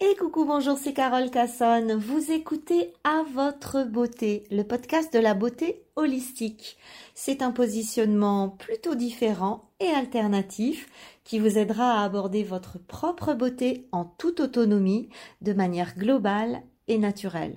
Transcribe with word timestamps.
Et 0.00 0.16
coucou, 0.16 0.44
bonjour, 0.44 0.76
c'est 0.76 0.92
Carole 0.92 1.30
Cassonne. 1.30 1.94
Vous 1.94 2.32
écoutez 2.32 2.92
À 3.04 3.22
votre 3.32 3.84
beauté, 3.84 4.44
le 4.50 4.64
podcast 4.64 5.12
de 5.14 5.20
la 5.20 5.34
beauté 5.34 5.86
holistique. 5.94 6.76
C'est 7.14 7.42
un 7.42 7.52
positionnement 7.52 8.48
plutôt 8.48 8.96
différent 8.96 9.70
et 9.78 9.86
alternatif 9.86 10.90
qui 11.22 11.38
vous 11.38 11.58
aidera 11.58 12.00
à 12.00 12.04
aborder 12.04 12.42
votre 12.42 12.78
propre 12.78 13.34
beauté 13.34 13.86
en 13.92 14.04
toute 14.04 14.40
autonomie, 14.40 15.10
de 15.42 15.52
manière 15.52 15.96
globale 15.96 16.62
et 16.88 16.98
naturelle. 16.98 17.56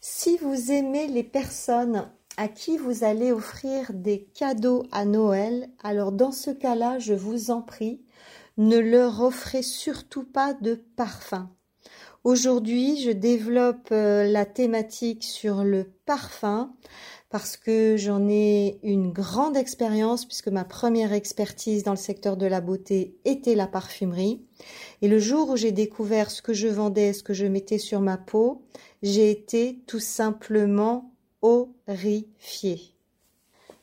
Si 0.00 0.38
vous 0.38 0.72
aimez 0.72 1.06
les 1.06 1.22
personnes 1.22 2.10
à 2.36 2.48
qui 2.48 2.76
vous 2.76 3.04
allez 3.04 3.32
offrir 3.32 3.92
des 3.92 4.24
cadeaux 4.34 4.84
à 4.92 5.04
Noël, 5.04 5.68
alors 5.82 6.12
dans 6.12 6.32
ce 6.32 6.50
cas-là, 6.50 6.98
je 6.98 7.14
vous 7.14 7.50
en 7.50 7.62
prie, 7.62 8.02
ne 8.56 8.78
leur 8.78 9.20
offrez 9.22 9.62
surtout 9.62 10.24
pas 10.24 10.54
de 10.54 10.74
parfum. 10.96 11.50
Aujourd'hui, 12.24 13.00
je 13.02 13.10
développe 13.10 13.88
euh, 13.90 14.24
la 14.24 14.46
thématique 14.46 15.24
sur 15.24 15.64
le 15.64 15.92
parfum 16.06 16.72
parce 17.30 17.56
que 17.56 17.96
j'en 17.96 18.28
ai 18.28 18.78
une 18.82 19.10
grande 19.10 19.56
expérience 19.56 20.26
puisque 20.26 20.48
ma 20.48 20.64
première 20.64 21.12
expertise 21.14 21.82
dans 21.82 21.92
le 21.92 21.96
secteur 21.96 22.36
de 22.36 22.46
la 22.46 22.60
beauté 22.60 23.16
était 23.24 23.54
la 23.54 23.66
parfumerie. 23.66 24.44
Et 25.00 25.08
le 25.08 25.18
jour 25.18 25.48
où 25.50 25.56
j'ai 25.56 25.72
découvert 25.72 26.30
ce 26.30 26.42
que 26.42 26.52
je 26.52 26.68
vendais, 26.68 27.12
ce 27.12 27.22
que 27.22 27.32
je 27.32 27.46
mettais 27.46 27.78
sur 27.78 28.00
ma 28.00 28.18
peau, 28.18 28.62
j'ai 29.02 29.30
été 29.30 29.82
tout 29.86 29.98
simplement 29.98 31.11
horrifiée. 31.42 32.92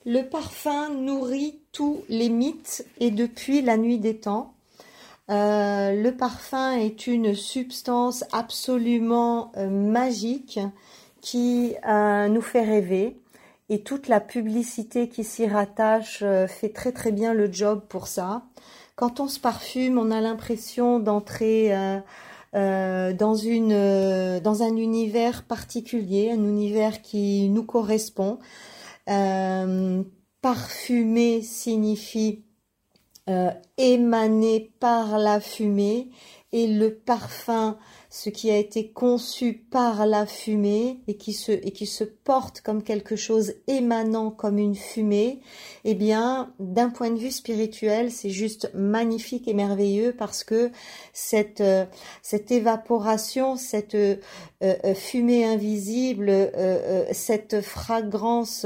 Le 0.06 0.24
parfum 0.24 0.90
nourrit 0.90 1.60
tous 1.72 2.04
les 2.10 2.30
mythes 2.30 2.86
et 3.00 3.12
depuis 3.12 3.62
la 3.62 3.78
nuit 3.78 4.00
des 4.00 4.18
temps. 4.18 4.54
Euh, 5.30 6.02
le 6.02 6.12
parfum 6.16 6.74
est 6.74 7.06
une 7.06 7.36
substance 7.36 8.24
absolument 8.32 9.52
euh, 9.58 9.70
magique 9.70 10.60
qui 11.22 11.76
euh, 11.88 12.28
nous 12.30 12.42
fait 12.42 12.64
rêver 12.64 13.18
et 13.70 13.82
toute 13.82 14.08
la 14.08 14.20
publicité 14.20 15.10
qui 15.10 15.24
s'y 15.24 15.46
rattache 15.46 16.24
fait 16.48 16.70
très 16.74 16.92
très 16.92 17.12
bien 17.12 17.36
le 17.36 17.52
job 17.52 17.84
pour 17.88 18.08
ça. 18.08 18.42
Quand 18.96 19.20
on 19.20 19.28
se 19.28 19.40
parfume, 19.40 20.00
on 20.00 20.10
a 20.10 20.22
l'impression 20.22 20.98
d'entrer 20.98 21.72
euh, 22.56 23.14
euh, 23.22 24.40
dans 24.40 24.64
un 24.64 24.76
univers 24.76 25.44
particulier, 25.44 26.32
un 26.32 26.44
univers 26.44 27.02
qui 27.02 27.50
nous 27.50 27.64
correspond. 27.64 28.40
Euh, 29.10 30.04
parfumer 30.42 31.42
signifie 31.42 32.44
émaner 33.78 34.72
par 34.80 35.20
la 35.20 35.40
fumée 35.40 36.10
et 36.52 36.66
le 36.66 36.96
parfum 36.96 37.78
ce 38.10 38.30
qui 38.32 38.50
a 38.50 38.58
été 38.58 38.90
conçu 38.90 39.54
par 39.54 40.08
la 40.08 40.26
fumée 40.26 41.00
et 41.08 41.16
qui 41.16 41.34
se, 41.34 41.52
et 41.52 41.72
qui 41.72 41.86
se 41.86 42.04
porte 42.04 42.62
comme 42.62 42.82
quelque 42.82 43.16
chose 43.16 43.54
émanant 43.68 44.32
comme 44.32 44.58
une 44.58 44.76
fumée, 44.76 45.42
eh 45.84 45.94
bien, 45.94 46.52
d'un 46.60 46.90
point 46.90 47.12
de 47.12 47.20
vue 47.20 47.32
spirituel, 47.32 48.12
c'est 48.12 48.32
juste 48.32 48.72
magnifique 48.74 49.48
et 49.48 49.54
merveilleux 49.54 50.16
parce 50.18 50.44
que 50.44 50.72
cette, 51.14 51.62
euh, 51.62 51.86
cette 52.24 52.52
évaporation, 52.52 53.56
cette 53.58 53.96
euh, 54.62 54.76
euh, 54.84 54.94
fumée 54.94 55.46
invisible, 55.46 56.32
cette 57.12 57.62
fragrance 57.62 58.66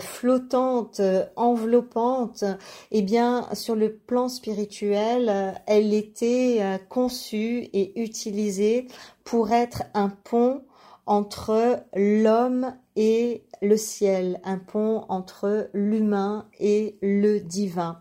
flottante, 0.00 1.00
enveloppante, 1.36 2.44
eh 2.90 3.02
bien, 3.02 3.48
sur 3.52 3.74
le 3.74 3.92
plan 3.94 4.28
spirituel, 4.28 5.54
elle 5.66 5.94
était 5.94 6.60
conçue 6.88 7.68
et 7.72 8.00
utilisée 8.02 8.88
pour 9.24 9.52
être 9.52 9.84
un 9.94 10.08
pont 10.08 10.62
entre 11.06 11.84
l'homme 11.94 12.74
et 12.96 13.44
le 13.62 13.76
ciel, 13.76 14.40
un 14.44 14.58
pont 14.58 15.04
entre 15.08 15.70
l'humain 15.72 16.46
et 16.58 16.96
le 17.00 17.38
divin. 17.38 18.00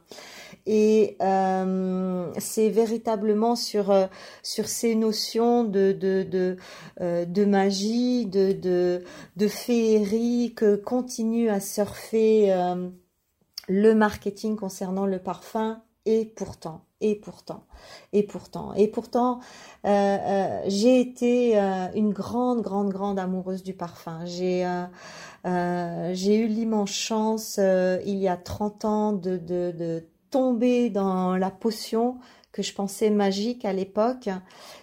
Et 0.66 1.16
euh, 1.22 2.32
c'est 2.40 2.70
véritablement 2.70 3.56
sur 3.56 3.92
euh, 3.92 4.08
sur 4.42 4.68
ces 4.68 4.96
notions 4.96 5.64
de 5.64 5.92
de 5.92 6.58
euh, 7.02 7.26
de 7.26 7.46
magie, 7.46 8.26
de, 8.26 8.52
de 8.52 9.04
de 9.36 9.48
féerie 9.48 10.54
que 10.56 10.76
continue 10.76 11.50
à 11.50 11.60
surfer 11.60 12.54
le 13.68 13.94
marketing 13.94 14.56
concernant 14.56 15.06
le 15.06 15.20
parfum. 15.20 15.82
Et 16.08 16.26
pourtant, 16.26 16.86
et 17.02 17.16
pourtant, 17.16 17.66
et 18.14 18.22
pourtant, 18.24 18.74
et 18.76 18.88
pourtant, 18.88 19.40
j'ai 19.84 21.00
été 21.00 21.58
une 21.96 22.12
grande, 22.12 22.62
grande, 22.62 22.90
grande 22.90 23.18
amoureuse 23.18 23.64
du 23.64 23.74
parfum. 23.74 24.24
J'ai 24.26 24.68
j'ai 25.44 26.38
eu 26.38 26.48
l'immense 26.48 26.92
chance, 26.92 27.58
il 27.58 28.18
y 28.18 28.28
a 28.28 28.38
30 28.38 28.86
ans, 28.86 29.14
de, 29.14 29.38
de 29.38 30.06
tomber 30.36 30.90
dans 30.90 31.38
la 31.38 31.50
potion 31.50 32.18
que 32.52 32.62
je 32.62 32.74
pensais 32.74 33.10
magique 33.10 33.64
à 33.64 33.72
l'époque. 33.72 34.28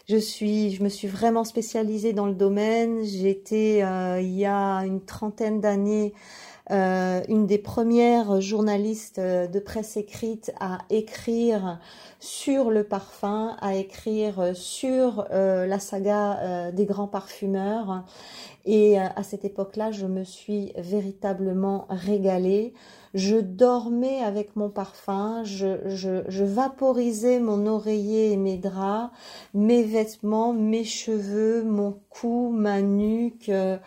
Je 0.08 0.16
je 0.16 0.82
me 0.82 0.88
suis 0.88 1.08
vraiment 1.08 1.44
spécialisée 1.44 2.14
dans 2.14 2.26
le 2.26 2.34
domaine. 2.34 3.04
J'étais 3.04 3.78
il 4.20 4.34
y 4.34 4.46
a 4.46 4.78
une 4.86 5.04
trentaine 5.04 5.60
d'années 5.60 6.14
euh, 6.70 7.20
une 7.28 7.46
des 7.46 7.58
premières 7.58 8.40
journalistes 8.40 9.18
euh, 9.18 9.48
de 9.48 9.58
presse 9.58 9.96
écrite 9.96 10.52
à 10.60 10.78
écrire 10.90 11.80
sur 12.20 12.70
le 12.70 12.84
parfum, 12.84 13.56
à 13.60 13.74
écrire 13.74 14.52
sur 14.54 15.26
euh, 15.32 15.66
la 15.66 15.80
saga 15.80 16.70
des 16.70 16.86
grands 16.86 17.08
parfumeurs. 17.08 18.04
Et 18.64 18.96
à 18.96 19.24
cette 19.24 19.44
époque-là, 19.44 19.90
je 19.90 20.06
me 20.06 20.22
suis 20.22 20.72
véritablement 20.76 21.86
régalée. 21.90 22.74
Je 23.14 23.36
dormais 23.36 24.20
avec 24.20 24.56
mon 24.56 24.70
parfum, 24.70 25.42
je, 25.44 26.44
vaporisais 26.44 27.40
mon 27.40 27.66
oreiller 27.66 28.32
et 28.32 28.36
mes 28.36 28.56
draps, 28.56 29.12
mes 29.52 29.82
vêtements, 29.82 30.52
mes 30.54 30.84
cheveux, 30.84 31.62
mon 31.62 32.00
cou, 32.08 32.50
ma 32.54 32.80
nuque. 32.80 33.50
Euh, 33.50 33.78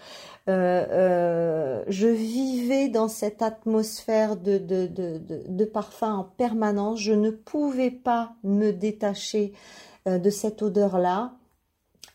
euh, 0.48 1.84
je 1.88 2.08
vivais 2.08 2.88
dans 2.88 3.08
cette 3.08 3.42
atmosphère 3.42 4.36
de, 4.36 4.60
de, 4.60 4.86
de, 4.86 5.20
de, 5.48 5.66
parfum 5.66 6.14
en 6.14 6.24
permanence. 6.24 7.00
Je 7.00 7.14
ne 7.14 7.32
pouvais 7.32 7.90
pas 7.90 8.34
me 8.44 8.72
détacher 8.72 9.54
euh, 10.08 10.20
de 10.20 10.30
cette 10.30 10.62
odeur-là. 10.62 11.34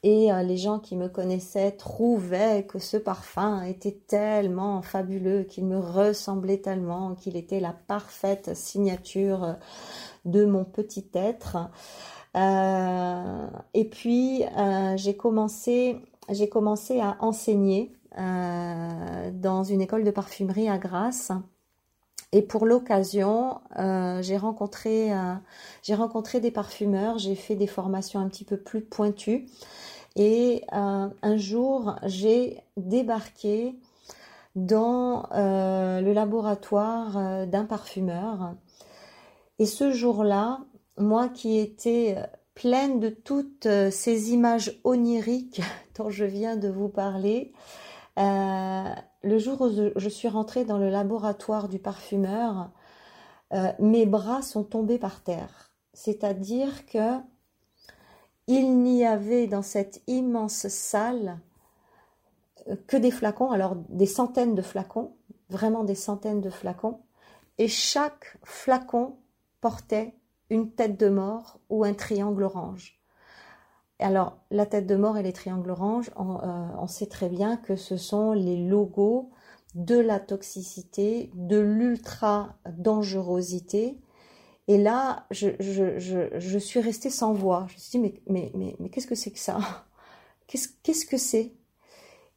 Et 0.02 0.30
les 0.44 0.56
gens 0.56 0.78
qui 0.78 0.96
me 0.96 1.08
connaissaient 1.08 1.72
trouvaient 1.72 2.64
que 2.66 2.78
ce 2.78 2.96
parfum 2.96 3.62
était 3.64 3.98
tellement 4.06 4.80
fabuleux, 4.80 5.42
qu'il 5.42 5.66
me 5.66 5.78
ressemblait 5.78 6.56
tellement, 6.56 7.14
qu'il 7.14 7.36
était 7.36 7.60
la 7.60 7.74
parfaite 7.86 8.56
signature 8.56 9.56
de 10.24 10.46
mon 10.46 10.64
petit 10.64 11.06
être. 11.12 11.58
et 12.34 13.84
puis 13.84 14.42
j'ai 14.96 15.16
commencé, 15.16 15.98
j'ai 16.30 16.48
commencé 16.48 17.00
à 17.00 17.18
enseigner 17.20 17.92
euh, 18.18 19.30
dans 19.32 19.62
une 19.62 19.80
école 19.80 20.02
de 20.02 20.10
parfumerie 20.10 20.68
à 20.68 20.78
Grasse. 20.78 21.30
Et 22.32 22.42
pour 22.42 22.64
l'occasion, 22.66 23.60
euh, 23.78 24.22
j'ai 24.22 24.36
rencontré, 24.36 25.12
euh, 25.12 25.34
rencontré 25.90 26.40
des 26.40 26.50
parfumeurs, 26.50 27.18
j'ai 27.18 27.34
fait 27.34 27.56
des 27.56 27.66
formations 27.66 28.20
un 28.20 28.28
petit 28.28 28.44
peu 28.44 28.56
plus 28.56 28.82
pointues. 28.82 29.46
Et 30.16 30.64
un 30.72 31.36
jour, 31.36 31.94
j'ai 32.04 32.58
débarqué 32.76 33.76
dans 34.56 35.28
le 35.32 36.12
laboratoire 36.12 37.46
d'un 37.46 37.64
parfumeur. 37.64 38.56
Et 39.60 39.66
ce 39.66 39.92
jour-là, 39.92 40.64
moi 40.98 41.28
qui 41.28 41.58
étais 41.58 42.16
pleine 42.54 42.98
de 42.98 43.08
toutes 43.08 43.68
ces 43.90 44.32
images 44.32 44.80
oniriques 44.82 45.62
dont 45.96 46.10
je 46.10 46.24
viens 46.24 46.56
de 46.56 46.68
vous 46.68 46.88
parler, 46.88 47.52
euh, 48.18 48.84
le 49.22 49.38
jour 49.38 49.60
où 49.60 49.70
je 49.96 50.08
suis 50.08 50.28
rentrée 50.28 50.64
dans 50.64 50.78
le 50.78 50.88
laboratoire 50.88 51.68
du 51.68 51.78
parfumeur, 51.78 52.70
euh, 53.52 53.72
mes 53.78 54.06
bras 54.06 54.42
sont 54.42 54.64
tombés 54.64 54.98
par 54.98 55.22
terre. 55.22 55.70
C'est-à-dire 55.92 56.86
que 56.86 57.18
il 58.46 58.78
n'y 58.78 59.04
avait 59.04 59.46
dans 59.46 59.62
cette 59.62 60.02
immense 60.06 60.68
salle 60.68 61.38
euh, 62.68 62.76
que 62.86 62.96
des 62.96 63.10
flacons, 63.10 63.50
alors 63.50 63.76
des 63.76 64.06
centaines 64.06 64.54
de 64.54 64.62
flacons, 64.62 65.14
vraiment 65.50 65.84
des 65.84 65.94
centaines 65.94 66.40
de 66.40 66.50
flacons, 66.50 67.00
et 67.58 67.68
chaque 67.68 68.38
flacon 68.44 69.16
portait 69.60 70.14
une 70.48 70.70
tête 70.72 70.98
de 70.98 71.08
mort 71.08 71.60
ou 71.68 71.84
un 71.84 71.94
triangle 71.94 72.44
orange. 72.44 72.99
Alors, 74.00 74.38
la 74.50 74.66
tête 74.66 74.86
de 74.86 74.96
mort 74.96 75.18
et 75.18 75.22
les 75.22 75.32
triangles 75.32 75.70
oranges, 75.70 76.10
on, 76.16 76.36
euh, 76.36 76.66
on, 76.78 76.86
sait 76.86 77.06
très 77.06 77.28
bien 77.28 77.56
que 77.56 77.76
ce 77.76 77.96
sont 77.96 78.32
les 78.32 78.56
logos 78.56 79.30
de 79.74 79.98
la 79.98 80.18
toxicité, 80.18 81.30
de 81.34 81.58
l'ultra 81.58 82.56
dangerosité. 82.76 83.98
Et 84.68 84.78
là, 84.78 85.26
je, 85.30 86.58
suis 86.58 86.80
restée 86.80 87.10
sans 87.10 87.32
voix. 87.32 87.66
Je 87.68 87.74
me 87.74 87.78
suis 87.78 87.90
dit, 87.90 87.98
mais, 87.98 88.22
mais, 88.26 88.52
mais, 88.54 88.76
mais 88.78 88.88
qu'est-ce 88.88 89.06
que 89.06 89.14
c'est 89.14 89.32
que 89.32 89.38
ça? 89.38 89.58
Qu'est-ce 90.46 90.68
qu'est-ce 90.82 91.06
que 91.06 91.16
c'est? 91.16 91.52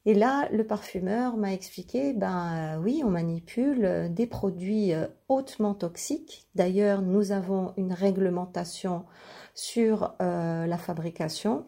Et 0.05 0.13
là, 0.13 0.49
le 0.51 0.67
parfumeur 0.67 1.37
m'a 1.37 1.53
expliqué, 1.53 2.13
ben 2.13 2.79
oui, 2.83 3.01
on 3.05 3.09
manipule 3.09 4.13
des 4.13 4.27
produits 4.27 4.91
hautement 5.29 5.73
toxiques. 5.73 6.47
D'ailleurs, 6.55 7.01
nous 7.01 7.31
avons 7.31 7.73
une 7.77 7.93
réglementation 7.93 9.05
sur 9.53 10.13
euh, 10.21 10.65
la 10.65 10.77
fabrication. 10.77 11.65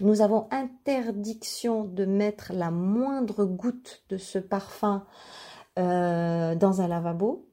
Nous 0.00 0.20
avons 0.20 0.46
interdiction 0.50 1.84
de 1.84 2.04
mettre 2.04 2.52
la 2.54 2.70
moindre 2.70 3.44
goutte 3.44 4.04
de 4.10 4.16
ce 4.16 4.38
parfum 4.38 5.04
euh, 5.78 6.54
dans 6.54 6.80
un 6.80 6.88
lavabo. 6.88 7.46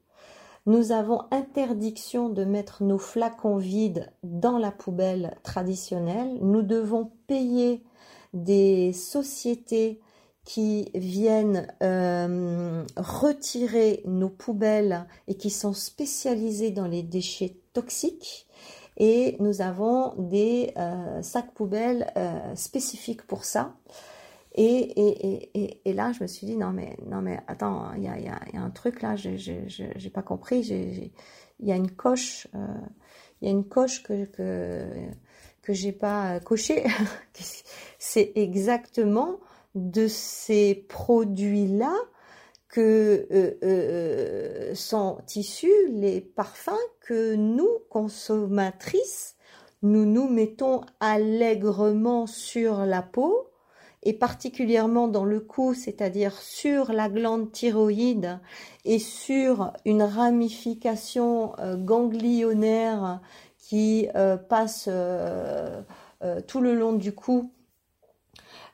Nous 0.66 0.90
avons 0.92 1.22
interdiction 1.30 2.28
de 2.28 2.44
mettre 2.44 2.82
nos 2.82 2.98
flacons 2.98 3.56
vides 3.56 4.12
dans 4.22 4.58
la 4.58 4.72
poubelle 4.72 5.36
traditionnelle. 5.42 6.38
Nous 6.40 6.62
devons 6.62 7.12
payer 7.26 7.84
des 8.32 8.92
sociétés 8.92 10.00
qui 10.44 10.90
viennent 10.94 11.66
euh, 11.82 12.84
retirer 12.96 14.02
nos 14.06 14.28
poubelles 14.28 15.06
et 15.26 15.36
qui 15.36 15.50
sont 15.50 15.72
spécialisées 15.72 16.70
dans 16.70 16.86
les 16.86 17.02
déchets 17.02 17.56
toxiques. 17.72 18.46
Et 18.96 19.36
nous 19.40 19.60
avons 19.60 20.14
des 20.16 20.72
euh, 20.76 21.20
sacs 21.22 21.52
poubelles 21.52 22.12
spécifiques 22.54 23.26
pour 23.26 23.44
ça. 23.44 23.74
Et, 24.56 25.82
là, 25.84 26.12
je 26.12 26.22
me 26.22 26.26
suis 26.26 26.46
dit, 26.46 26.56
non, 26.56 26.72
mais, 26.72 26.96
non, 27.06 27.20
mais 27.20 27.40
attends, 27.46 27.92
il 27.94 28.04
y 28.04 28.08
a, 28.08 28.40
un 28.54 28.70
truc 28.70 29.02
là, 29.02 29.14
je 29.16 29.52
n'ai 29.52 30.10
pas 30.10 30.22
compris. 30.22 30.60
Il 30.60 31.10
y 31.60 31.72
a 31.72 31.76
une 31.76 31.90
coche, 31.90 32.48
euh, 32.54 32.66
il 33.40 33.48
y 33.48 33.50
a 33.50 33.52
une 33.52 33.68
coche 33.68 34.02
que, 34.02 34.24
que, 34.24 34.86
que 35.62 35.72
j'ai 35.74 35.92
pas 35.92 36.40
cochée. 36.40 36.84
C'est 37.98 38.32
exactement 38.34 39.40
de 39.74 40.08
ces 40.08 40.86
produits-là 40.88 41.94
que 42.76 43.26
euh, 43.32 43.52
euh, 43.62 44.74
sont 44.74 45.16
issus 45.34 45.88
les 45.92 46.20
parfums 46.20 46.72
que 47.00 47.34
nous, 47.34 47.70
consommatrices, 47.88 49.36
nous 49.80 50.04
nous 50.04 50.28
mettons 50.28 50.82
allègrement 51.00 52.26
sur 52.26 52.84
la 52.84 53.00
peau 53.00 53.48
et 54.02 54.12
particulièrement 54.12 55.08
dans 55.08 55.24
le 55.24 55.40
cou, 55.40 55.72
c'est-à-dire 55.72 56.36
sur 56.36 56.92
la 56.92 57.08
glande 57.08 57.50
thyroïde 57.50 58.40
et 58.84 58.98
sur 58.98 59.72
une 59.86 60.02
ramification 60.02 61.58
euh, 61.58 61.78
ganglionnaire 61.78 63.22
qui 63.58 64.06
passe 64.48 64.88
tout 66.46 66.60
le 66.60 66.74
long 66.74 66.92
du 66.92 67.12
cou 67.12 67.50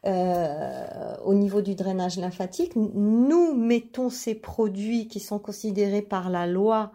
au 0.04 1.34
niveau 1.34 1.62
du 1.62 1.74
drainage 1.74 2.18
lymphatique, 2.18 2.74
nous 2.76 3.54
mettons 3.54 4.10
ces 4.10 4.34
produits 4.34 5.06
qui 5.08 5.20
sont 5.20 5.38
considérés 5.38 6.02
par 6.02 6.30
la 6.30 6.46
loi 6.46 6.92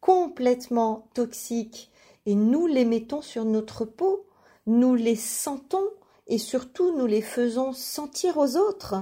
complètement 0.00 1.08
toxiques 1.14 1.90
et 2.26 2.34
nous 2.34 2.66
les 2.66 2.84
mettons 2.84 3.22
sur 3.22 3.44
notre 3.44 3.84
peau, 3.84 4.26
nous 4.66 4.94
les 4.94 5.16
sentons, 5.16 5.88
et 6.26 6.38
surtout 6.38 6.94
nous 6.96 7.06
les 7.06 7.22
faisons 7.22 7.72
sentir 7.72 8.36
aux 8.36 8.56
autres. 8.56 8.96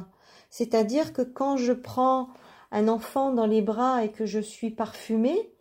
C'est-à-dire 0.49 1.13
que 1.13 1.23
quand 1.23 1.57
je 1.57 1.73
prends 1.73 2.29
un 2.71 2.89
enfant 2.89 3.33
dans 3.33 3.47
les 3.47 3.63
bras 3.63 4.05
et 4.05 4.11
que 4.11 4.27
je 4.27 4.39
suis 4.39 4.71
parfumée, 4.71 5.53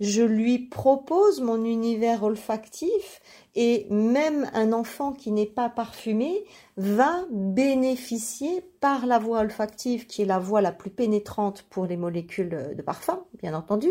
je 0.00 0.22
lui 0.22 0.58
propose 0.58 1.40
mon 1.40 1.64
univers 1.64 2.22
olfactif 2.24 3.20
et 3.54 3.86
même 3.90 4.50
un 4.54 4.72
enfant 4.72 5.12
qui 5.12 5.30
n'est 5.30 5.46
pas 5.46 5.68
parfumé 5.68 6.44
va 6.76 7.24
bénéficier 7.30 8.64
par 8.80 9.06
la 9.06 9.18
voie 9.18 9.40
olfactive 9.40 10.06
qui 10.06 10.22
est 10.22 10.26
la 10.26 10.38
voie 10.38 10.60
la 10.60 10.72
plus 10.72 10.90
pénétrante 10.90 11.62
pour 11.70 11.86
les 11.86 11.96
molécules 11.96 12.74
de 12.76 12.82
parfum, 12.82 13.24
bien 13.40 13.54
entendu. 13.54 13.90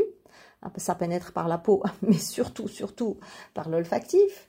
Ça 0.77 0.93
pénètre 0.93 1.33
par 1.33 1.47
la 1.47 1.57
peau, 1.57 1.81
mais 2.01 2.17
surtout, 2.17 2.67
surtout 2.67 3.17
par 3.53 3.69
l'olfactif. 3.69 4.47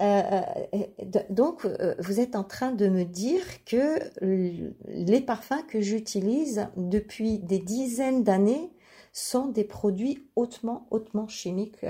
Euh, 0.00 0.42
euh, 0.74 1.20
donc, 1.30 1.64
euh, 1.64 1.94
vous 1.98 2.20
êtes 2.20 2.36
en 2.36 2.44
train 2.44 2.70
de 2.70 2.88
me 2.88 3.04
dire 3.04 3.42
que 3.64 3.98
les 4.20 5.20
parfums 5.20 5.66
que 5.68 5.80
j'utilise 5.80 6.68
depuis 6.76 7.38
des 7.38 7.58
dizaines 7.58 8.22
d'années 8.22 8.70
sont 9.18 9.46
des 9.46 9.64
produits 9.64 10.28
hautement, 10.36 10.86
hautement 10.90 11.28
chimiques 11.28 11.84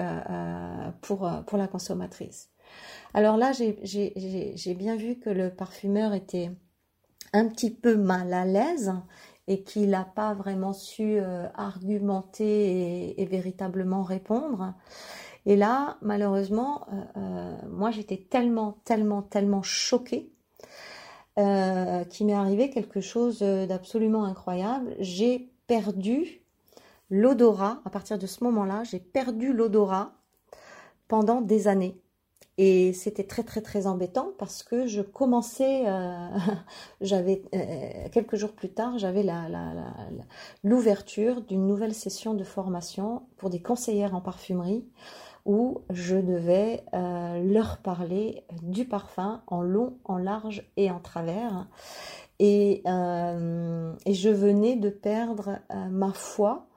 pour, 1.02 1.30
pour 1.46 1.58
la 1.58 1.68
consommatrice. 1.68 2.50
Alors 3.14 3.36
là, 3.36 3.52
j'ai 3.52 4.74
bien 4.74 4.96
vu 4.96 5.16
que 5.16 5.30
le 5.30 5.50
parfumeur 5.50 6.14
était 6.14 6.50
un 7.32 7.48
petit 7.48 7.70
peu 7.70 7.96
mal 7.96 8.32
à 8.32 8.44
l'aise 8.44 8.92
et 9.46 9.62
qu'il 9.62 9.90
n'a 9.90 10.04
pas 10.04 10.34
vraiment 10.34 10.72
su 10.72 11.18
argumenter 11.54 13.20
et, 13.20 13.26
véritablement 13.26 14.02
répondre. 14.02 14.74
Et 15.48 15.56
là, 15.56 15.96
malheureusement, 16.02 16.86
euh, 16.92 17.02
euh, 17.16 17.56
moi 17.70 17.90
j'étais 17.90 18.18
tellement, 18.18 18.78
tellement, 18.84 19.22
tellement 19.22 19.62
choquée 19.62 20.30
euh, 21.38 22.04
qu'il 22.04 22.26
m'est 22.26 22.34
arrivé 22.34 22.68
quelque 22.68 23.00
chose 23.00 23.38
d'absolument 23.38 24.24
incroyable. 24.24 24.94
J'ai 24.98 25.50
perdu 25.66 26.42
l'odorat, 27.10 27.80
à 27.84 27.90
partir 27.90 28.18
de 28.18 28.26
ce 28.26 28.44
moment-là, 28.44 28.84
j'ai 28.84 29.00
perdu 29.00 29.52
l'odorat 29.52 30.12
pendant 31.08 31.40
des 31.40 31.68
années. 31.68 32.00
Et 32.60 32.92
c'était 32.92 33.24
très 33.24 33.44
très 33.44 33.60
très 33.60 33.86
embêtant 33.86 34.32
parce 34.36 34.64
que 34.64 34.88
je 34.88 35.00
commençais, 35.00 35.84
j'avais 37.00 37.42
quelques 38.10 38.34
jours 38.34 38.52
plus 38.52 38.70
tard, 38.70 38.98
j'avais 38.98 39.24
l'ouverture 40.64 41.40
d'une 41.42 41.68
nouvelle 41.68 41.94
session 41.94 42.34
de 42.34 42.42
formation 42.42 43.22
pour 43.36 43.48
des 43.48 43.62
conseillères 43.62 44.16
en 44.16 44.20
parfumerie 44.20 44.84
où 45.48 45.80
je 45.90 46.16
devais 46.16 46.84
euh, 46.92 47.42
leur 47.42 47.78
parler 47.78 48.44
du 48.62 48.84
parfum 48.84 49.42
en 49.46 49.62
long, 49.62 49.96
en 50.04 50.18
large 50.18 50.62
et 50.76 50.90
en 50.90 51.00
travers. 51.00 51.66
Et, 52.38 52.82
euh, 52.86 53.94
je 54.06 54.28
venais 54.28 54.76
de 54.76 54.90
perdre 54.90 55.58
euh, 55.72 55.88
ma 55.88 56.12
foi, 56.12 56.67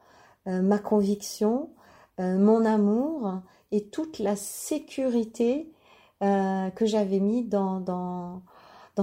ma 0.45 0.79
conviction, 0.79 1.69
mon 2.17 2.65
amour 2.65 3.41
et 3.71 3.85
toute 3.85 4.19
la 4.19 4.35
sécurité 4.35 5.71
que 6.19 6.85
j'avais 6.85 7.19
mis 7.19 7.43
dans, 7.43 7.79
dans, 7.79 8.43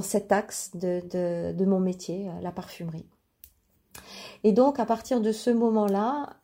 cet 0.02 0.30
axe 0.32 0.76
de, 0.76 1.02
de 1.52 1.64
mon 1.64 1.80
métier, 1.80 2.30
la 2.42 2.52
parfumerie. 2.52 3.06
Et 4.44 4.52
donc 4.52 4.78
à 4.78 4.86
partir 4.86 5.20
de 5.20 5.32
ce 5.32 5.50
moment-là, 5.50 6.36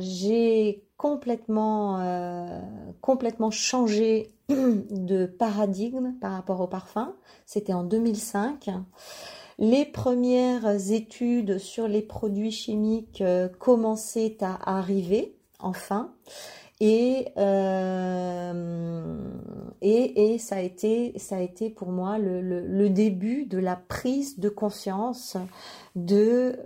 j'ai 0.00 0.86
complètement, 0.96 2.00
euh, 2.00 2.60
complètement 3.00 3.50
changé 3.50 4.32
de 4.48 5.26
paradigme 5.26 6.14
par 6.20 6.32
rapport 6.32 6.60
au 6.60 6.66
parfum. 6.66 7.14
C'était 7.44 7.74
en 7.74 7.84
2005. 7.84 8.70
Les 9.58 9.84
premières 9.84 10.92
études 10.92 11.58
sur 11.58 11.88
les 11.88 12.02
produits 12.02 12.50
chimiques 12.50 13.22
euh, 13.22 13.48
commençaient 13.48 14.36
à 14.42 14.76
arriver, 14.78 15.36
enfin. 15.58 16.12
Et, 16.78 17.28
euh, 17.38 19.16
ça, 20.38 20.56
a 20.56 20.60
été, 20.60 21.70
pour 21.70 21.88
moi 21.88 22.18
le, 22.18 22.88
début 22.90 23.46
de 23.46 23.56
la 23.56 23.76
prise 23.76 24.38
de 24.38 24.50
conscience 24.50 25.38
de 25.94 26.58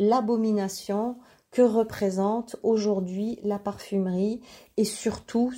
l'abomination 0.00 1.16
que 1.50 1.62
représente 1.62 2.56
aujourd'hui 2.62 3.38
la 3.42 3.58
parfumerie 3.58 4.40
et 4.76 4.84
surtout, 4.84 5.52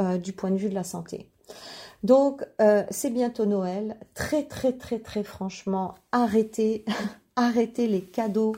euh, 0.00 0.18
du 0.18 0.32
point 0.32 0.50
de 0.50 0.56
vue 0.56 0.68
de 0.68 0.74
la 0.74 0.84
santé. 0.84 1.30
Donc, 2.06 2.44
euh, 2.60 2.84
c'est 2.90 3.10
bientôt 3.10 3.46
Noël. 3.46 3.96
Très, 4.14 4.44
très, 4.44 4.72
très, 4.72 5.00
très 5.00 5.24
franchement, 5.24 5.96
arrêtez, 6.12 6.84
arrêtez 7.36 7.88
les 7.88 8.00
cadeaux 8.00 8.54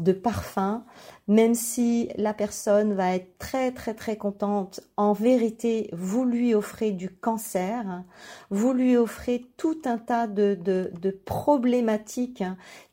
de 0.00 0.10
parfum, 0.10 0.82
même 1.28 1.54
si 1.54 2.08
la 2.16 2.34
personne 2.34 2.94
va 2.94 3.14
être 3.14 3.38
très 3.38 3.70
très 3.70 3.94
très 3.94 4.16
contente, 4.16 4.80
en 4.96 5.12
vérité, 5.12 5.88
vous 5.92 6.24
lui 6.24 6.52
offrez 6.52 6.90
du 6.90 7.10
cancer, 7.10 8.02
vous 8.50 8.72
lui 8.72 8.96
offrez 8.96 9.44
tout 9.56 9.80
un 9.84 9.98
tas 9.98 10.26
de, 10.26 11.20
problématiques 11.24 12.42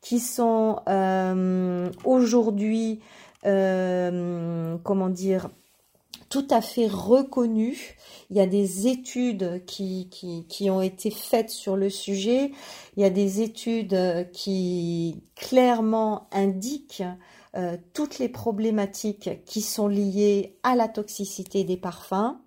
qui 0.02 0.20
sont 0.20 0.80
euh, 0.88 1.90
aujourd'hui, 2.04 3.00
euh, 3.48 4.78
comment 4.84 5.10
dire, 5.10 5.50
tout 6.30 6.48
à 6.50 6.62
fait 6.62 6.88
reconnues. 6.88 7.98
Il 8.30 8.38
y 8.38 8.40
a 8.40 8.48
des 8.48 8.88
études 8.88 9.64
qui, 9.66 10.10
qui, 10.10 10.46
qui, 10.48 10.70
ont 10.70 10.82
été 10.82 11.12
faites 11.12 11.50
sur 11.50 11.76
le 11.76 11.90
sujet. 11.90 12.52
Il 12.96 13.04
y 13.04 13.06
a 13.06 13.10
des 13.10 13.42
études 13.42 14.30
qui 14.34 15.24
clairement 15.36 16.28
indiquent 16.32 17.04
toutes 17.94 18.20
les 18.20 18.30
problématiques 18.30 19.44
qui 19.46 19.62
sont 19.62 19.88
liées 19.88 20.58
à 20.64 20.76
la 20.76 20.88
toxicité 20.88 21.64
des 21.64 21.78
parfums. 21.78 22.38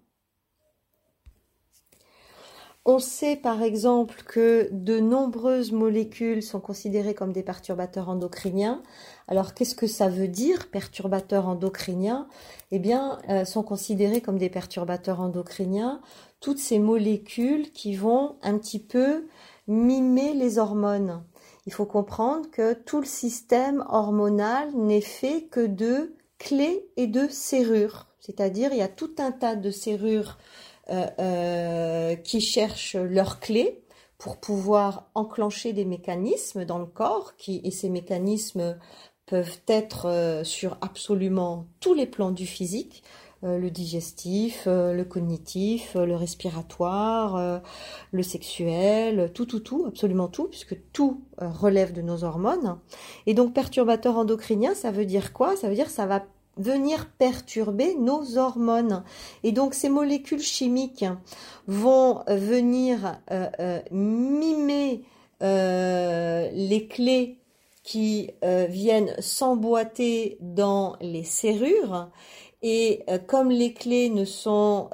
On 2.87 2.99
sait 2.99 3.37
par 3.37 3.63
exemple 3.63 4.23
que 4.27 4.71
de 4.73 5.01
nombreuses 5.01 5.71
molécules 5.71 6.43
sont 6.43 6.61
considérées 6.61 7.13
comme 7.13 7.33
des 7.33 7.43
perturbateurs 7.43 8.09
endocriniens. 8.09 8.83
Alors 9.29 9.53
qu'est-ce 9.53 9.75
que 9.75 9.87
ça 9.87 10.09
veut 10.09 10.29
dire, 10.29 10.71
perturbateurs 10.71 11.47
endocriniens? 11.47 12.27
Eh 12.71 12.79
bien, 12.79 13.19
euh, 13.29 13.45
sont 13.45 13.63
considérés 13.63 14.23
comme 14.23 14.39
des 14.39 14.49
perturbateurs 14.49 15.21
endocriniens 15.21 16.01
toutes 16.41 16.59
ces 16.59 16.79
molécules 16.79 17.71
qui 17.71 17.95
vont 17.95 18.37
un 18.43 18.57
petit 18.57 18.79
peu 18.79 19.27
mimer 19.69 20.33
les 20.33 20.59
hormones. 20.59 21.23
Il 21.67 21.75
faut 21.75 21.85
comprendre 21.85 22.51
que 22.51 22.73
tout 22.73 23.01
le 23.01 23.07
système 23.07 23.85
hormonal 23.91 24.75
n'est 24.75 25.03
fait 25.03 25.43
que 25.43 25.67
de 25.67 26.15
clés 26.39 26.89
et 26.97 27.07
de 27.07 27.29
serrures. 27.29 28.07
C'est-à-dire, 28.21 28.73
il 28.73 28.79
y 28.79 28.83
a 28.83 28.89
tout 28.89 29.15
un 29.19 29.33
tas 29.33 29.55
de 29.55 29.71
serrures 29.71 30.39
euh, 30.91 31.07
euh, 31.21 32.17
qui 32.17 32.41
cherchent 32.41 32.97
leurs 32.97 33.39
clés 33.39 33.85
pour 34.19 34.39
pouvoir 34.39 35.09
enclencher 35.15 35.73
des 35.73 35.85
mécanismes 35.85 36.65
dans 36.65 36.79
le 36.79 36.87
corps, 36.87 37.37
qui, 37.37 37.61
et 37.63 37.71
ces 37.71 37.89
mécanismes 37.89 38.77
peuvent 39.27 39.61
être 39.69 40.07
euh, 40.07 40.43
sur 40.43 40.79
absolument 40.81 41.69
tous 41.79 41.95
les 41.95 42.07
plans 42.07 42.33
du 42.33 42.47
physique, 42.47 43.05
le 43.43 43.71
digestif, 43.71 44.67
le 44.67 45.03
cognitif, 45.03 45.95
le 45.95 46.15
respiratoire, 46.15 47.63
le 48.13 48.23
sexuel, 48.23 49.33
tout, 49.33 49.47
tout, 49.47 49.61
tout, 49.61 49.87
absolument 49.89 50.29
tout, 50.29 50.49
puisque 50.49 50.77
tout 50.93 51.23
relève 51.39 51.95
de 51.95 52.03
nos 52.03 52.23
hormones. 52.23 52.79
Et 53.25 53.33
donc 53.33 53.55
perturbateur 53.55 54.19
endocrinien, 54.19 54.75
ça 54.75 54.91
veut 54.91 55.07
dire 55.07 55.33
quoi? 55.33 55.57
Ça 55.57 55.71
veut 55.71 55.75
dire 55.75 55.89
ça 55.89 56.05
va 56.05 56.27
venir 56.61 57.09
perturber 57.19 57.95
nos 57.95 58.39
hormones. 58.39 59.03
Et 59.43 59.53
donc 59.53 59.75
ces 59.75 59.89
molécules 59.89 60.43
chimiques 60.43 61.07
vont 61.67 62.23
venir 62.29 63.19
euh, 63.31 63.49
euh, 63.59 63.81
mimer 63.91 65.03
euh, 65.43 66.51
les 66.53 66.87
clés 66.87 67.39
qui 67.83 68.31
viennent 68.69 69.17
s'emboîter 69.19 70.37
dans 70.41 70.97
les 71.01 71.25
serrures. 71.25 72.11
Et 72.63 73.05
comme 73.27 73.51
les 73.51 73.73
clés 73.73 74.11
ne 74.11 74.25
sont 74.25 74.91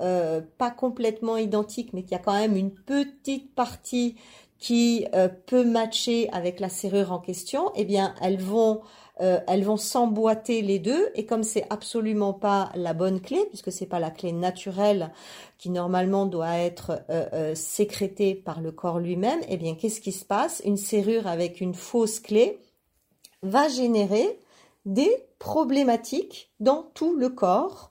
pas 0.56 0.70
complètement 0.70 1.36
identiques, 1.36 1.92
mais 1.92 2.04
qu'il 2.04 2.12
y 2.12 2.14
a 2.14 2.20
quand 2.20 2.32
même 2.32 2.56
une 2.56 2.70
petite 2.70 3.54
partie 3.54 4.14
qui 4.58 5.04
peut 5.46 5.64
matcher 5.64 6.30
avec 6.32 6.58
la 6.58 6.70
serrure 6.70 7.12
en 7.12 7.18
question, 7.18 7.70
eh 7.74 7.84
bien 7.84 8.14
elles 8.22 8.40
vont 8.40 8.80
euh, 9.22 9.40
elles 9.46 9.64
vont 9.64 9.78
s'emboîter 9.78 10.60
les 10.60 10.78
deux 10.78 11.08
et 11.14 11.24
comme 11.24 11.42
c'est 11.42 11.66
absolument 11.70 12.34
pas 12.34 12.70
la 12.74 12.92
bonne 12.92 13.20
clé 13.20 13.46
puisque 13.48 13.72
c'est 13.72 13.86
pas 13.86 13.98
la 13.98 14.10
clé 14.10 14.32
naturelle 14.32 15.10
qui 15.56 15.70
normalement 15.70 16.26
doit 16.26 16.58
être 16.58 17.02
euh, 17.08 17.26
euh, 17.32 17.54
sécrétée 17.54 18.34
par 18.34 18.60
le 18.60 18.72
corps 18.72 18.98
lui-même, 18.98 19.40
eh 19.48 19.56
bien 19.56 19.74
qu'est-ce 19.74 20.02
qui 20.02 20.12
se 20.12 20.24
passe? 20.24 20.60
Une 20.66 20.76
serrure 20.76 21.26
avec 21.26 21.62
une 21.62 21.72
fausse 21.72 22.20
clé 22.20 22.58
va 23.42 23.68
générer 23.68 24.38
des 24.84 25.10
problématiques 25.38 26.52
dans 26.60 26.82
tout 26.94 27.16
le 27.16 27.30
corps. 27.30 27.90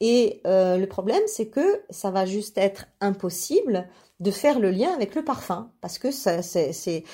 Et 0.00 0.40
le 0.44 0.84
problème, 0.86 1.22
c'est 1.26 1.46
que 1.46 1.80
ça 1.88 2.10
va 2.10 2.26
juste 2.26 2.58
être 2.58 2.86
impossible 3.00 3.88
de 4.22 4.30
faire 4.30 4.60
le 4.60 4.70
lien 4.70 4.90
avec 4.94 5.14
le 5.14 5.24
parfum 5.24 5.72
parce 5.80 5.98
que 5.98 6.12
ça, 6.12 6.42
c'est, 6.42 6.72
c'est, 6.72 7.04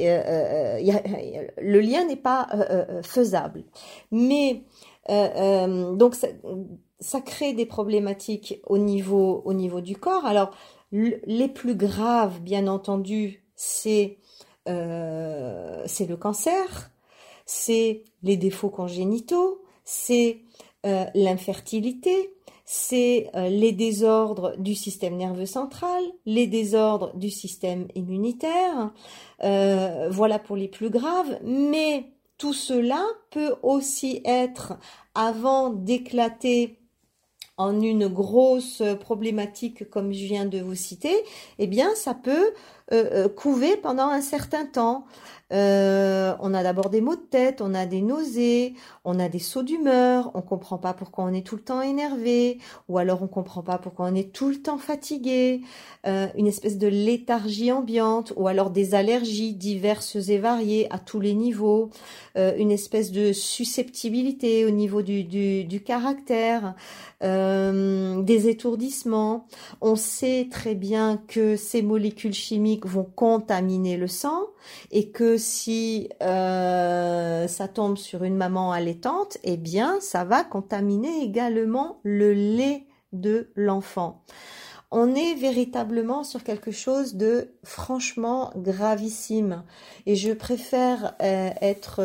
euh, 0.00 0.78
euh, 0.82 1.46
le 1.62 1.80
lien 1.80 2.04
n'est 2.04 2.16
pas 2.16 2.48
euh, 2.52 3.02
faisable. 3.02 3.64
Mais 4.10 4.64
donc 5.08 6.14
ça, 6.14 6.28
ça, 6.98 7.20
crée 7.20 7.52
des 7.52 7.66
problématiques 7.66 8.60
au 8.66 8.78
niveau 8.78 9.42
au 9.44 9.54
niveau 9.54 9.80
du 9.80 9.96
corps. 9.96 10.24
Alors 10.26 10.50
les 10.92 11.48
plus 11.48 11.74
graves, 11.74 12.40
bien 12.40 12.66
entendu, 12.66 13.44
c'est 13.54 14.18
c'est 14.66 16.06
le 16.06 16.16
cancer, 16.16 16.90
c'est 17.46 18.04
les 18.22 18.36
défauts 18.36 18.70
congénitaux, 18.70 19.62
c'est 19.84 20.42
l'infertilité, 20.84 22.34
c'est 22.72 23.28
euh, 23.34 23.48
les 23.48 23.72
désordres 23.72 24.56
du 24.56 24.76
système 24.76 25.16
nerveux 25.16 25.44
central, 25.44 26.04
les 26.24 26.46
désordres 26.46 27.16
du 27.16 27.28
système 27.28 27.88
immunitaire, 27.96 28.92
euh, 29.42 30.08
voilà 30.08 30.38
pour 30.38 30.54
les 30.54 30.68
plus 30.68 30.88
graves, 30.88 31.40
mais 31.42 32.12
tout 32.38 32.52
cela 32.52 33.04
peut 33.32 33.56
aussi 33.64 34.22
être, 34.24 34.74
avant 35.16 35.70
d'éclater 35.70 36.78
en 37.56 37.80
une 37.80 38.06
grosse 38.06 38.84
problématique 39.00 39.90
comme 39.90 40.12
je 40.12 40.26
viens 40.26 40.46
de 40.46 40.60
vous 40.60 40.76
citer, 40.76 41.16
eh 41.58 41.66
bien 41.66 41.92
ça 41.96 42.14
peut 42.14 42.52
euh, 42.92 43.28
couver 43.28 43.76
pendant 43.76 44.08
un 44.08 44.20
certain 44.20 44.66
temps. 44.66 45.06
Euh, 45.52 46.34
on 46.40 46.54
a 46.54 46.62
d'abord 46.62 46.90
des 46.90 47.00
maux 47.00 47.16
de 47.16 47.20
tête, 47.20 47.60
on 47.60 47.74
a 47.74 47.84
des 47.84 48.02
nausées, 48.02 48.74
on 49.04 49.18
a 49.18 49.28
des 49.28 49.40
sauts 49.40 49.64
d'humeur, 49.64 50.30
on 50.34 50.42
comprend 50.42 50.78
pas 50.78 50.94
pourquoi 50.94 51.24
on 51.24 51.32
est 51.32 51.44
tout 51.44 51.56
le 51.56 51.62
temps 51.62 51.82
énervé, 51.82 52.58
ou 52.88 52.98
alors 52.98 53.22
on 53.22 53.26
comprend 53.26 53.62
pas 53.62 53.78
pourquoi 53.78 54.06
on 54.06 54.14
est 54.14 54.32
tout 54.32 54.48
le 54.48 54.62
temps 54.62 54.78
fatigué, 54.78 55.62
euh, 56.06 56.28
une 56.36 56.46
espèce 56.46 56.78
de 56.78 56.86
léthargie 56.86 57.72
ambiante, 57.72 58.32
ou 58.36 58.46
alors 58.46 58.70
des 58.70 58.94
allergies 58.94 59.54
diverses 59.54 60.16
et 60.28 60.38
variées 60.38 60.86
à 60.90 60.98
tous 60.98 61.18
les 61.18 61.34
niveaux, 61.34 61.90
euh, 62.36 62.52
une 62.56 62.70
espèce 62.70 63.10
de 63.10 63.32
susceptibilité 63.32 64.64
au 64.64 64.70
niveau 64.70 65.02
du, 65.02 65.82
caractère, 65.84 66.74
des 67.22 68.48
étourdissements. 68.48 69.46
On 69.80 69.96
sait 69.96 70.48
très 70.50 70.74
bien 70.74 71.20
que 71.28 71.56
ces 71.56 71.82
molécules 71.82 72.32
chimiques 72.32 72.79
vont 72.86 73.04
contaminer 73.04 73.96
le 73.96 74.06
sang 74.06 74.46
et 74.90 75.10
que 75.10 75.36
si 75.36 76.08
euh, 76.22 77.46
ça 77.48 77.68
tombe 77.68 77.96
sur 77.96 78.24
une 78.24 78.36
maman 78.36 78.72
allaitante, 78.72 79.38
eh 79.44 79.56
bien, 79.56 80.00
ça 80.00 80.24
va 80.24 80.44
contaminer 80.44 81.22
également 81.22 82.00
le 82.02 82.32
lait 82.32 82.86
de 83.12 83.50
l'enfant. 83.54 84.24
On 84.92 85.14
est 85.14 85.34
véritablement 85.34 86.24
sur 86.24 86.42
quelque 86.42 86.72
chose 86.72 87.14
de 87.14 87.54
franchement 87.62 88.52
gravissime 88.56 89.64
et 90.06 90.16
je 90.16 90.32
préfère 90.32 91.14
euh, 91.22 91.50
être 91.60 92.00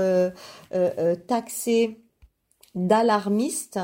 euh, 0.74 1.16
taxé 1.28 2.06
d'alarmiste 2.76 3.80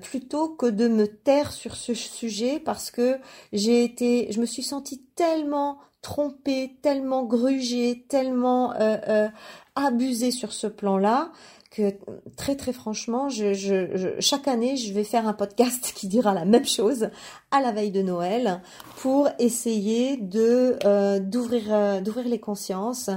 plutôt 0.00 0.48
que 0.48 0.66
de 0.66 0.88
me 0.88 1.06
taire 1.06 1.52
sur 1.52 1.76
ce 1.76 1.94
sujet 1.94 2.60
parce 2.60 2.90
que 2.90 3.18
j'ai 3.52 3.84
été, 3.84 4.32
je 4.32 4.40
me 4.40 4.46
suis 4.46 4.62
sentie 4.62 5.02
tellement 5.16 5.78
trompé, 6.04 6.76
tellement 6.82 7.24
grugé, 7.24 8.04
tellement 8.08 8.74
euh, 8.74 8.98
euh, 9.08 9.28
abusé 9.74 10.30
sur 10.30 10.52
ce 10.52 10.68
plan-là 10.68 11.32
que 11.74 11.92
très 12.36 12.54
très 12.54 12.72
franchement, 12.72 13.28
je, 13.28 14.14
chaque 14.20 14.46
année, 14.46 14.76
je 14.76 14.92
vais 14.92 15.02
faire 15.02 15.26
un 15.26 15.32
podcast 15.32 15.92
qui 15.96 16.06
dira 16.06 16.32
la 16.32 16.44
même 16.44 16.64
chose 16.64 17.08
à 17.50 17.60
la 17.60 17.72
veille 17.72 17.90
de 17.90 18.00
Noël 18.00 18.62
pour 18.98 19.28
essayer 19.40 20.16
de 20.16 20.78
euh, 20.84 21.18
d'ouvrir 21.18 21.64
euh, 21.70 22.00
d'ouvrir 22.00 22.28
les 22.28 22.38
consciences 22.38 23.10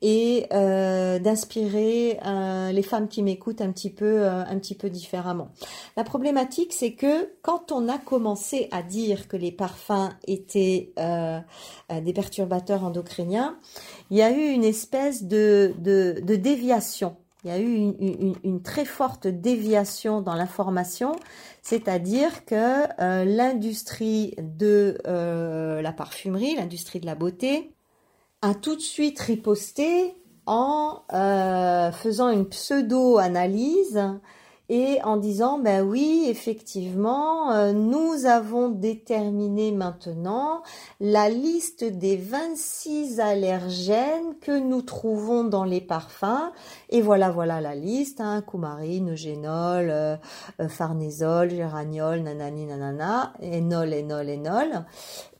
et 0.00 0.46
euh, 0.52 1.18
d'inspirer 1.18 2.20
les 2.72 2.82
femmes 2.82 3.08
qui 3.08 3.22
m'écoutent 3.22 3.60
un 3.60 3.72
petit 3.72 3.90
peu 3.90 4.26
un 4.26 4.58
petit 4.58 4.74
peu 4.74 4.90
différemment. 4.90 5.48
La 5.96 6.04
problématique, 6.04 6.72
c'est 6.72 6.92
que 6.92 7.32
quand 7.42 7.72
on 7.72 7.88
a 7.88 7.98
commencé 7.98 8.68
à 8.70 8.82
dire 8.82 9.26
que 9.26 9.36
les 9.36 9.50
parfums 9.50 10.10
étaient 10.26 10.92
des 11.90 12.12
perturbateurs 12.12 12.84
endocriniens, 12.84 13.58
il 14.10 14.18
y 14.18 14.22
a 14.22 14.30
eu 14.30 14.50
une 14.50 14.64
espèce 14.64 15.24
de, 15.24 15.74
de, 15.78 16.20
de 16.22 16.36
déviation 16.36 17.16
il 17.44 17.50
y 17.50 17.52
a 17.52 17.58
eu 17.58 17.94
une, 18.42 18.62
très 18.62 18.86
forte 18.86 19.26
déviation 19.26 20.22
dans 20.22 20.34
l'information, 20.34 21.14
c'est-à-dire 21.60 22.46
que 22.46 22.84
euh, 23.00 23.24
l'industrie 23.26 24.34
de 24.38 24.96
euh, 25.06 25.82
la 25.82 25.92
parfumerie, 25.92 26.56
l'industrie 26.56 27.00
de 27.00 27.06
la 27.06 27.14
beauté, 27.14 27.70
a 28.40 28.54
tout 28.54 28.76
de 28.76 28.80
suite 28.80 29.20
riposté 29.20 30.16
en 30.46 31.02
euh, 31.12 31.92
faisant 31.92 32.30
une 32.30 32.48
pseudo-analyse 32.48 34.02
et 34.68 34.98
en 35.04 35.16
disant 35.16 35.58
ben 35.58 35.82
oui 35.82 36.26
effectivement 36.28 37.52
euh, 37.52 37.72
nous 37.72 38.26
avons 38.26 38.70
déterminé 38.70 39.72
maintenant 39.72 40.62
la 41.00 41.28
liste 41.28 41.84
des 41.84 42.16
26 42.16 43.20
allergènes 43.20 44.38
que 44.40 44.58
nous 44.58 44.82
trouvons 44.82 45.44
dans 45.44 45.64
les 45.64 45.80
parfums. 45.80 46.50
Et 46.88 47.02
voilà 47.02 47.30
voilà 47.30 47.60
la 47.60 47.74
liste 47.74 48.20
hein, 48.20 48.40
coumarine, 48.40 49.12
eugénol, 49.12 49.90
euh, 49.90 50.16
euh, 50.60 50.68
farnésol, 50.68 51.50
géraniol, 51.50 52.20
nanani 52.20 52.66
nanana, 52.66 53.32
énol, 53.40 53.92
énol, 53.92 54.28
énol 54.28 54.84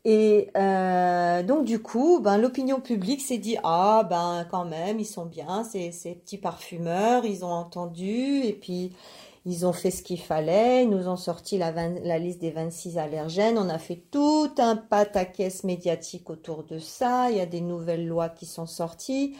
Et 0.04 0.50
euh, 0.56 1.42
donc 1.42 1.64
du 1.64 1.80
coup, 1.80 2.20
ben 2.20 2.36
l'opinion 2.36 2.80
publique 2.80 3.22
s'est 3.22 3.38
dit 3.38 3.56
ah 3.64 4.06
ben 4.08 4.46
quand 4.50 4.66
même 4.66 5.00
ils 5.00 5.06
sont 5.06 5.24
bien 5.24 5.64
ces, 5.64 5.92
ces 5.92 6.14
petits 6.14 6.36
parfumeurs, 6.36 7.24
ils 7.24 7.42
ont 7.44 7.52
entendu 7.52 8.42
et 8.44 8.52
puis 8.52 8.92
ils 9.46 9.66
ont 9.66 9.72
fait 9.72 9.90
ce 9.90 10.02
qu'il 10.02 10.20
fallait, 10.20 10.84
ils 10.84 10.90
nous 10.90 11.08
ont 11.08 11.16
sorti 11.16 11.58
la, 11.58 11.70
la, 11.70 12.18
liste 12.18 12.40
des 12.40 12.50
26 12.50 12.98
allergènes, 12.98 13.58
on 13.58 13.68
a 13.68 13.78
fait 13.78 14.02
tout 14.10 14.50
un 14.58 14.76
pataquès 14.76 15.64
médiatique 15.64 16.30
autour 16.30 16.64
de 16.64 16.78
ça, 16.78 17.30
il 17.30 17.36
y 17.36 17.40
a 17.40 17.46
des 17.46 17.60
nouvelles 17.60 18.06
lois 18.06 18.30
qui 18.30 18.46
sont 18.46 18.66
sorties, 18.66 19.36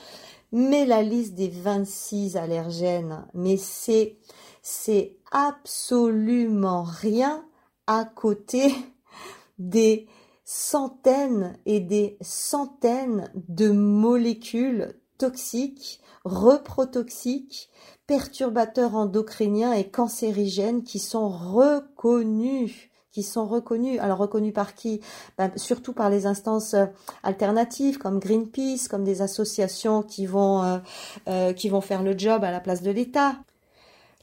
mais 0.52 0.85
la 0.87 1.02
liste 1.02 1.35
des 1.35 1.49
26 1.49 2.37
allergènes, 2.37 3.26
mais 3.35 3.56
c'est 3.56 4.16
c'est 4.62 5.16
absolument 5.30 6.85
rien 6.85 7.44
à 7.87 8.04
côté 8.06 8.75
des 9.59 10.06
centaines 10.44 11.58
et 11.66 11.80
des 11.80 12.16
centaines 12.20 13.30
de 13.48 13.70
molécules 13.70 14.94
toxiques, 15.18 16.00
reprotoxiques, 16.24 17.70
perturbateurs 18.06 18.94
endocriniens 18.94 19.72
et 19.72 19.88
cancérigènes 19.88 20.82
qui 20.82 20.98
sont 20.98 21.28
reconnus 21.28 22.90
qui 23.14 23.22
sont 23.22 23.46
reconnus. 23.46 24.00
Alors 24.00 24.18
reconnus 24.18 24.52
par 24.52 24.74
qui? 24.74 25.00
Ben, 25.38 25.52
Surtout 25.56 25.92
par 25.92 26.10
les 26.10 26.26
instances 26.26 26.74
euh, 26.74 26.86
alternatives 27.22 27.96
comme 27.96 28.18
Greenpeace, 28.18 28.88
comme 28.88 29.04
des 29.04 29.22
associations 29.22 30.02
qui 30.02 30.26
vont, 30.26 30.62
euh, 30.64 30.78
euh, 31.28 31.52
qui 31.52 31.68
vont 31.68 31.80
faire 31.80 32.02
le 32.02 32.18
job 32.18 32.42
à 32.42 32.50
la 32.50 32.60
place 32.60 32.82
de 32.82 32.90
l'État. 32.90 33.36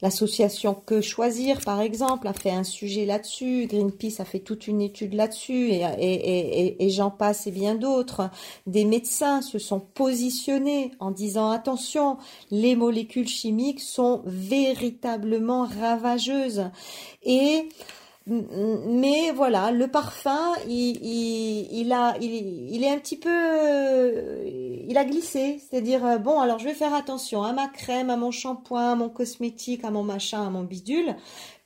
L'association 0.02 0.74
Que 0.74 1.00
Choisir, 1.00 1.62
par 1.62 1.80
exemple, 1.82 2.28
a 2.28 2.34
fait 2.34 2.50
un 2.50 2.64
sujet 2.64 3.06
là-dessus. 3.06 3.68
Greenpeace 3.68 4.20
a 4.20 4.26
fait 4.26 4.40
toute 4.40 4.68
une 4.68 4.82
étude 4.82 5.14
là-dessus 5.14 5.70
et, 5.72 6.90
j'en 6.90 7.12
passe 7.12 7.46
et 7.46 7.52
bien 7.52 7.76
d'autres. 7.76 8.30
Des 8.66 8.86
médecins 8.86 9.42
se 9.42 9.60
sont 9.60 9.80
positionnés 9.80 10.92
en 11.00 11.12
disant 11.12 11.52
attention, 11.52 12.18
les 12.50 12.76
molécules 12.76 13.28
chimiques 13.28 13.82
sont 13.82 14.22
véritablement 14.26 15.68
ravageuses. 15.80 16.70
Et 17.24 17.70
mais 18.32 19.32
voilà, 19.32 19.72
le 19.72 19.88
parfum, 19.88 20.54
il, 20.68 21.92
a, 21.92 22.16
il, 22.22 22.84
est 22.84 22.90
un 22.90 22.98
petit 22.98 23.18
peu, 23.18 23.30
il 24.88 24.98
a 24.98 25.04
glissé. 25.04 25.60
C'est-à-dire, 25.60 26.06
euh, 26.06 26.18
bon, 26.18 26.40
alors 26.40 26.58
je 26.58 26.66
vais 26.66 26.74
faire 26.74 26.94
attention 26.94 27.44
à 27.44 27.52
ma 27.52 27.68
crème, 27.68 28.10
à 28.10 28.16
mon 28.16 28.32
shampoing, 28.32 28.94
à 28.94 28.96
mon 28.96 29.10
cosmétique, 29.10 29.84
à 29.84 29.92
mon 29.92 30.04
machin, 30.04 30.48
à 30.48 30.50
mon 30.50 30.64
bidule. 30.64 31.16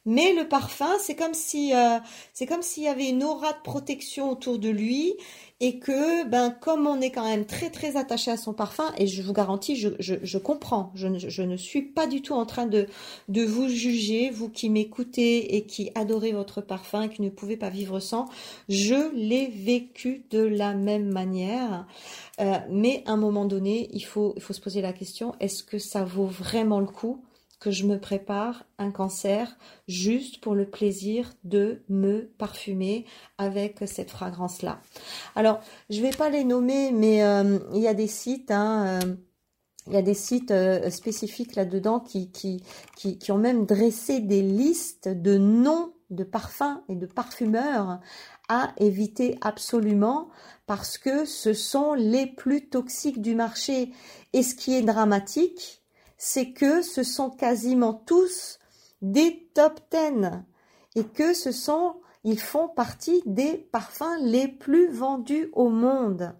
Mais 0.05 0.33
le 0.33 0.47
parfum, 0.47 0.93
c'est 0.99 1.15
comme 1.15 1.33
si, 1.33 1.73
euh, 1.73 1.97
c'est 2.33 2.45
comme 2.45 2.61
s'il 2.61 2.83
y 2.83 2.87
avait 2.87 3.09
une 3.09 3.23
aura 3.23 3.53
de 3.53 3.61
protection 3.63 4.31
autour 4.31 4.59
de 4.59 4.69
lui 4.69 5.15
et 5.61 5.79
que, 5.79 6.27
ben, 6.27 6.51
comme 6.51 6.85
on 6.85 6.99
est 6.99 7.11
quand 7.11 7.23
même 7.23 7.45
très 7.45 7.69
très 7.69 7.95
attaché 7.95 8.29
à 8.29 8.37
son 8.37 8.53
parfum, 8.53 8.91
et 8.97 9.07
je 9.07 9.21
vous 9.21 9.31
garantis, 9.31 9.75
je, 9.77 9.89
je, 9.99 10.37
comprends, 10.37 10.91
je 10.95 11.07
ne, 11.07 11.17
je 11.17 11.41
ne, 11.41 11.55
suis 11.55 11.81
pas 11.81 12.07
du 12.07 12.21
tout 12.21 12.33
en 12.33 12.45
train 12.45 12.65
de, 12.67 12.87
de 13.29 13.43
vous 13.43 13.69
juger, 13.69 14.29
vous 14.29 14.49
qui 14.49 14.69
m'écoutez 14.69 15.55
et 15.55 15.65
qui 15.65 15.91
adorez 15.95 16.33
votre 16.33 16.61
parfum 16.61 17.03
et 17.03 17.09
qui 17.09 17.21
ne 17.21 17.29
pouvez 17.29 17.55
pas 17.55 17.69
vivre 17.69 17.99
sans, 17.99 18.25
je 18.67 19.11
l'ai 19.15 19.47
vécu 19.47 20.25
de 20.29 20.39
la 20.39 20.73
même 20.73 21.11
manière. 21.11 21.87
Euh, 22.41 22.57
mais 22.69 23.01
à 23.05 23.13
un 23.13 23.17
moment 23.17 23.45
donné, 23.45 23.89
il 23.93 24.03
faut, 24.03 24.33
il 24.35 24.41
faut 24.41 24.53
se 24.53 24.61
poser 24.61 24.81
la 24.81 24.93
question, 24.93 25.35
est-ce 25.39 25.63
que 25.63 25.79
ça 25.79 26.03
vaut 26.03 26.25
vraiment 26.25 26.81
le 26.81 26.87
coup? 26.87 27.23
Que 27.59 27.71
je 27.71 27.85
me 27.85 27.99
prépare 27.99 28.65
un 28.77 28.91
cancer 28.91 29.57
juste 29.87 30.41
pour 30.41 30.55
le 30.55 30.69
plaisir 30.69 31.33
de 31.43 31.83
me 31.89 32.27
parfumer 32.37 33.05
avec 33.37 33.83
cette 33.85 34.11
fragrance-là. 34.11 34.81
Alors, 35.35 35.59
je 35.89 36.01
vais 36.01 36.11
pas 36.11 36.29
les 36.29 36.43
nommer, 36.43 36.91
mais 36.91 37.23
euh, 37.23 37.59
il 37.73 37.81
y 37.81 37.87
a 37.87 37.93
des 37.93 38.07
sites, 38.07 38.51
hein, 38.51 39.01
euh, 39.03 39.15
il 39.87 39.93
y 39.93 39.97
a 39.97 40.01
des 40.01 40.13
sites 40.13 40.51
euh, 40.51 40.89
spécifiques 40.89 41.55
là-dedans 41.55 41.99
qui, 41.99 42.31
qui, 42.31 42.63
qui, 42.95 43.17
qui 43.17 43.31
ont 43.31 43.37
même 43.37 43.65
dressé 43.65 44.19
des 44.19 44.41
listes 44.41 45.07
de 45.07 45.37
noms 45.37 45.93
de 46.09 46.23
parfums 46.23 46.81
et 46.87 46.95
de 46.95 47.05
parfumeurs 47.05 47.99
à 48.47 48.73
éviter 48.77 49.37
absolument 49.41 50.29
parce 50.67 50.97
que 50.97 51.25
ce 51.25 51.53
sont 51.53 51.93
les 51.93 52.27
plus 52.27 52.69
toxiques 52.69 53.21
du 53.21 53.35
marché. 53.35 53.91
Et 54.33 54.43
ce 54.43 54.55
qui 54.55 54.75
est 54.75 54.81
dramatique, 54.81 55.84
c'est 56.27 56.53
que 56.53 56.81
ce 56.81 57.03
sont 57.03 57.29
quasiment 57.29 57.93
tous 57.93 58.57
des 59.03 59.47
top 59.53 59.79
10 59.91 60.31
et 60.95 61.03
que 61.03 61.35
ce 61.35 61.51
sont, 61.51 61.97
ils 62.23 62.39
font 62.39 62.67
partie 62.67 63.21
des 63.27 63.57
parfums 63.71 64.17
les 64.21 64.47
plus 64.47 64.89
vendus 64.89 65.51
au 65.53 65.69
monde. 65.69 66.35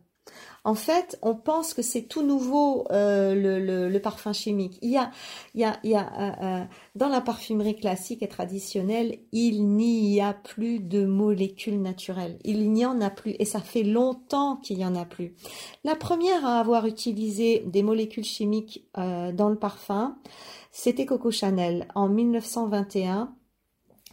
En 0.65 0.73
fait, 0.73 1.19
on 1.21 1.35
pense 1.35 1.75
que 1.75 1.83
c'est 1.83 2.01
tout 2.01 2.23
nouveau 2.23 2.87
euh, 2.91 3.89
le, 3.91 3.99
parfum 3.99 4.33
chimique. 4.33 4.79
Il 4.81 4.89
y 4.89 4.97
a, 4.97 5.11
il 5.53 5.61
y 5.61 5.63
a, 5.63 5.79
il 5.83 5.91
y 5.91 5.95
a 5.95 6.11
euh, 6.19 6.31
euh, 6.43 6.63
dans 6.95 7.07
la 7.07 7.21
parfumerie 7.21 7.75
classique 7.75 8.23
et 8.23 8.27
traditionnelle, 8.27 9.19
il 9.31 9.67
n'y 9.67 10.19
a 10.19 10.33
plus 10.33 10.79
de 10.79 11.05
molécules 11.05 11.79
naturelles. 11.79 12.39
Il 12.43 12.71
n'y 12.71 12.83
en 12.83 12.99
a 12.99 13.11
plus 13.11 13.35
et 13.37 13.45
ça 13.45 13.61
fait 13.61 13.83
longtemps 13.83 14.55
qu'il 14.57 14.79
y 14.79 14.85
en 14.85 14.95
a 14.95 15.05
plus. 15.05 15.35
La 15.83 15.95
première 15.95 16.43
à 16.43 16.59
avoir 16.59 16.87
utilisé 16.87 17.63
des 17.67 17.83
molécules 17.83 18.25
chimiques 18.25 18.87
dans 18.95 19.49
le 19.49 19.57
parfum, 19.57 20.17
c'était 20.71 21.05
Coco 21.05 21.29
Chanel 21.29 21.87
en 21.93 22.09
1921 22.09 23.35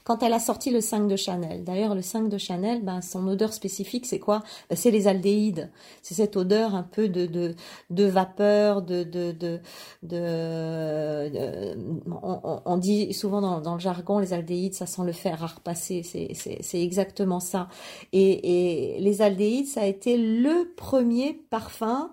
quand 0.05 0.23
elle 0.23 0.33
a 0.33 0.39
sorti 0.39 0.71
le 0.71 0.81
5 0.81 1.09
de 1.09 1.17
Chanel. 1.17 1.65
D'ailleurs, 1.65 1.95
le 1.95 2.03
5 2.03 2.29
de 2.29 2.39
Chanel, 2.39 2.83
ben, 2.83 3.01
son 3.03 3.27
odeur 3.29 3.53
spécifique, 3.53 4.07
c'est 4.07 4.19
quoi? 4.19 4.43
Ben, 4.69 4.77
C'est 4.77 4.91
les 4.91 5.09
aldéhydes. 5.09 5.71
C'est 6.03 6.15
cette 6.15 6.37
odeur 6.37 6.75
un 6.75 6.83
peu 6.83 7.09
de, 7.09 7.27
de, 7.27 7.55
de 7.91 8.05
vapeur, 8.05 8.83
de... 8.83 9.05
de, 9.05 9.33
de, 9.33 9.61
de, 10.03 11.77
on, 12.23 12.61
on, 12.65 12.77
dit 12.77 13.13
souvent 13.13 13.41
dans, 13.41 13.61
dans, 13.61 13.75
le 13.75 13.81
jargon, 13.81 14.19
les 14.19 14.33
aldéhydes, 14.33 14.75
ça 14.75 14.87
sent 14.87 15.03
le 15.05 15.13
fer 15.13 15.43
à 15.43 15.47
repasser. 15.47 16.03
C'est 16.03 16.83
exactement 16.83 17.41
ça. 17.41 17.69
Et, 18.13 18.97
et 18.97 19.01
les 19.01 19.23
aldéhydes, 19.23 19.67
ça 19.67 19.83
a 19.83 19.87
été 19.87 20.17
le 20.17 20.73
premier 20.77 21.35
parfum 21.51 22.11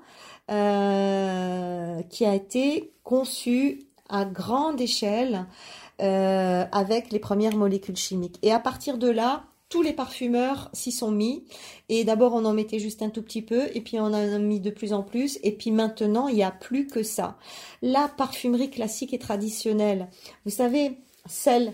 euh, 0.52 2.02
qui 2.10 2.26
a 2.26 2.34
été 2.34 2.92
conçu 3.04 3.86
à 4.10 4.26
grande 4.26 4.82
échelle 4.82 5.46
euh, 6.02 6.66
avec 6.72 7.12
les 7.12 7.20
premières 7.20 7.56
molécules 7.56 7.98
chimiques. 7.98 8.38
Et 8.42 8.52
à 8.52 8.60
partir 8.60 8.98
de 8.98 9.10
là, 9.10 9.44
tous 9.70 9.82
les 9.84 9.94
parfumeurs 9.94 10.70
s'y 10.74 10.92
sont 10.92 11.12
mis. 11.12 11.46
Et 11.90 12.04
d'abord, 12.04 12.34
on 12.34 12.46
en 12.46 12.54
mettait 12.54 12.80
juste 12.80 13.02
un 13.02 13.10
tout 13.10 13.22
petit 13.22 13.44
peu, 13.44 13.68
et 13.74 13.82
puis 13.82 14.00
on 14.00 14.06
en 14.06 14.14
a 14.14 14.40
mis 14.40 14.60
de 14.60 14.72
plus 14.72 14.94
en 14.94 15.04
plus, 15.04 15.40
et 15.44 15.52
puis 15.52 15.72
maintenant, 15.72 16.28
il 16.28 16.36
n'y 16.36 16.44
a 16.44 16.52
plus 16.52 16.88
que 16.88 17.04
ça. 17.04 17.38
La 17.82 18.08
parfumerie 18.08 18.72
classique 18.72 19.14
et 19.14 19.20
traditionnelle, 19.20 20.10
vous 20.46 20.52
savez, 20.52 20.98
celle 21.28 21.74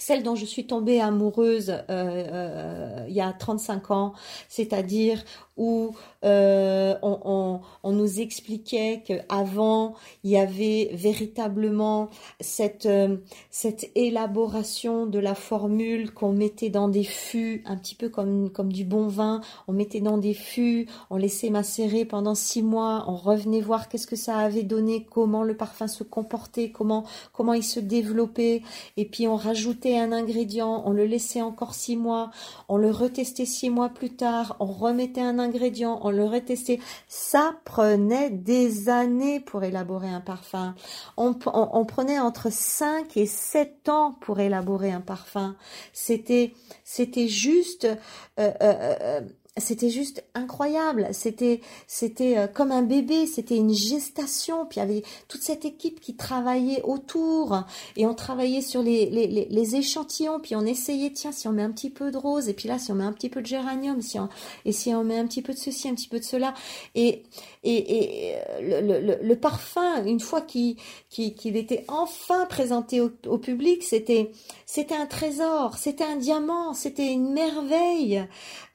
celle 0.00 0.22
dont 0.22 0.34
je 0.34 0.46
suis 0.46 0.66
tombée 0.66 0.98
amoureuse 0.98 1.70
euh, 1.70 1.82
euh, 1.90 3.04
il 3.06 3.14
y 3.14 3.20
a 3.20 3.32
35 3.32 3.90
ans, 3.90 4.14
c'est-à-dire 4.48 5.22
où 5.60 5.94
euh, 6.24 6.94
on, 7.02 7.60
nous 7.84 8.20
expliquait 8.20 9.02
qu'avant, 9.04 9.94
il 10.24 10.30
y 10.30 10.38
avait 10.38 10.88
véritablement 10.94 12.08
cette, 12.40 12.86
euh, 12.86 13.18
cette 13.50 13.90
élaboration 13.94 15.04
de 15.04 15.18
la 15.18 15.34
formule 15.34 16.14
qu'on 16.14 16.32
mettait 16.32 16.70
dans 16.70 16.88
des 16.88 17.04
fûts, 17.04 17.62
un 17.66 17.76
petit 17.76 17.94
peu 17.94 18.08
comme, 18.08 18.48
comme 18.48 18.72
du 18.72 18.86
bon 18.86 19.06
vin, 19.06 19.42
on 19.68 19.72
mettait 19.72 20.00
dans 20.00 20.16
des 20.16 20.32
fûts, 20.32 20.88
on 21.10 21.16
laissait 21.16 21.50
macérer 21.50 22.06
pendant 22.06 22.34
six 22.34 22.62
mois, 22.62 23.04
on 23.06 23.16
revenait 23.16 23.60
voir 23.60 23.90
qu'est-ce 23.90 24.06
que 24.06 24.16
ça 24.16 24.38
avait 24.38 24.62
donné, 24.62 25.06
comment 25.10 25.42
le 25.42 25.54
parfum 25.54 25.88
se 25.88 26.04
comportait, 26.04 26.70
comment, 26.70 27.04
comment 27.34 27.52
il 27.52 27.64
se 27.64 27.80
développait, 27.80 28.62
et 28.96 29.04
puis 29.04 29.28
on 29.28 29.36
rajoutait 29.36 29.98
un 29.98 30.12
ingrédient, 30.12 30.82
on 30.86 30.92
le 30.92 31.04
laissait 31.04 31.42
encore 31.42 31.74
six 31.74 31.96
mois, 31.96 32.30
on 32.70 32.78
le 32.78 32.90
retestait 32.90 33.44
six 33.44 33.68
mois 33.68 33.90
plus 33.90 34.16
tard, 34.16 34.56
on 34.60 34.66
remettait 34.66 35.20
un 35.20 35.38
ingrédient, 35.38 35.49
ingrédients, 35.50 36.00
on 36.02 36.10
le 36.10 36.24
retestait. 36.24 36.80
Ça 37.08 37.54
prenait 37.64 38.30
des 38.30 38.88
années 38.88 39.40
pour 39.40 39.64
élaborer 39.64 40.08
un 40.08 40.20
parfum. 40.20 40.74
On, 41.16 41.34
prenait 41.34 42.18
entre 42.18 42.50
5 42.50 43.16
et 43.16 43.26
7 43.26 43.88
ans 43.88 44.16
pour 44.20 44.40
élaborer 44.40 44.92
un 44.92 45.00
parfum. 45.00 45.56
C'était, 45.92 46.54
c'était 46.84 47.28
juste, 47.28 47.84
euh, 47.84 47.96
euh, 48.38 48.52
euh, 48.62 49.20
c'était 49.56 49.90
juste 49.90 50.24
incroyable. 50.34 51.08
C'était, 51.12 51.60
c'était 51.88 52.38
euh, 52.38 52.46
comme 52.46 52.70
un 52.70 52.82
bébé. 52.82 53.26
C'était 53.26 53.56
une 53.56 53.74
gestation. 53.74 54.64
Puis 54.66 54.78
il 54.78 54.80
y 54.80 54.82
avait 54.82 55.02
toute 55.28 55.42
cette 55.42 55.64
équipe 55.64 56.00
qui 56.00 56.14
travaillait 56.14 56.82
autour 56.82 57.64
et 57.96 58.06
on 58.06 58.14
travaillait 58.14 58.60
sur 58.60 58.82
les, 58.82 59.06
les, 59.06 59.26
les, 59.26 59.76
échantillons. 59.76 60.38
Puis 60.40 60.54
on 60.54 60.64
essayait, 60.64 61.12
tiens, 61.12 61.32
si 61.32 61.48
on 61.48 61.52
met 61.52 61.62
un 61.62 61.72
petit 61.72 61.90
peu 61.90 62.12
de 62.12 62.16
rose 62.16 62.48
et 62.48 62.54
puis 62.54 62.68
là, 62.68 62.78
si 62.78 62.92
on 62.92 62.94
met 62.94 63.04
un 63.04 63.12
petit 63.12 63.28
peu 63.28 63.40
de 63.40 63.46
géranium, 63.46 64.00
si 64.02 64.18
on, 64.20 64.28
et 64.64 64.72
si 64.72 64.94
on 64.94 65.02
met 65.02 65.18
un 65.18 65.26
petit 65.26 65.42
peu 65.42 65.52
de 65.52 65.58
ceci, 65.58 65.88
un 65.88 65.94
petit 65.94 66.08
peu 66.08 66.20
de 66.20 66.24
cela. 66.24 66.54
Et, 66.94 67.24
et, 67.64 68.30
et 68.30 68.34
euh, 68.36 68.80
le, 68.80 69.00
le, 69.00 69.18
le, 69.20 69.36
parfum, 69.36 70.04
une 70.04 70.20
fois 70.20 70.40
qu'il, 70.40 70.76
qu'il, 71.08 71.56
était 71.56 71.84
enfin 71.88 72.46
présenté 72.46 73.00
au, 73.00 73.38
public, 73.38 73.82
c'était, 73.82 74.30
c'était 74.64 74.94
un 74.94 75.06
trésor, 75.06 75.76
c'était 75.76 76.04
un 76.04 76.16
diamant, 76.16 76.72
c'était 76.72 77.12
une 77.12 77.32
merveille. 77.32 78.24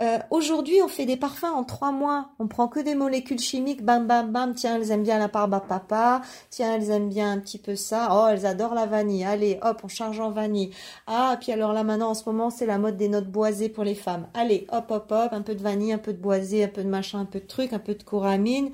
Euh, 0.01 0.19
aujourd'hui 0.31 0.64
On 0.83 0.87
fait 0.87 1.05
des 1.05 1.17
parfums 1.17 1.45
en 1.45 1.63
trois 1.63 1.91
mois. 1.91 2.29
On 2.39 2.47
prend 2.47 2.67
que 2.67 2.79
des 2.79 2.95
molécules 2.95 3.39
chimiques, 3.39 3.83
bam, 3.83 4.07
bam, 4.07 4.31
bam. 4.31 4.53
Tiens, 4.55 4.75
elles 4.75 4.91
aiment 4.91 5.03
bien 5.03 5.19
la 5.19 5.27
barbe 5.27 5.53
à 5.53 5.59
papa. 5.59 6.21
Tiens, 6.49 6.75
elles 6.75 6.89
aiment 6.89 7.09
bien 7.09 7.31
un 7.31 7.39
petit 7.39 7.57
peu 7.57 7.75
ça. 7.75 8.09
Oh, 8.11 8.27
elles 8.29 8.45
adorent 8.45 8.73
la 8.73 8.85
vanille. 8.85 9.23
Allez, 9.23 9.59
hop, 9.61 9.81
on 9.83 9.87
charge 9.87 10.19
en 10.19 10.31
vanille. 10.31 10.71
Ah, 11.07 11.37
puis 11.39 11.51
alors 11.51 11.73
là, 11.73 11.83
maintenant, 11.83 12.09
en 12.09 12.13
ce 12.13 12.27
moment, 12.27 12.49
c'est 12.49 12.65
la 12.65 12.77
mode 12.77 12.97
des 12.97 13.09
notes 13.09 13.29
boisées 13.29 13.69
pour 13.69 13.83
les 13.83 13.95
femmes. 13.95 14.27
Allez, 14.33 14.67
hop, 14.71 14.85
hop, 14.89 15.11
hop, 15.11 15.29
un 15.31 15.41
peu 15.41 15.55
de 15.55 15.61
vanille, 15.61 15.93
un 15.93 15.97
peu 15.97 16.13
de 16.13 16.21
boisé, 16.21 16.63
un 16.63 16.67
peu 16.67 16.83
de 16.83 16.89
machin, 16.89 17.19
un 17.19 17.25
peu 17.25 17.39
de 17.39 17.47
truc, 17.47 17.71
un 17.73 17.79
peu 17.79 17.93
de 17.93 18.03
coramine. 18.03 18.71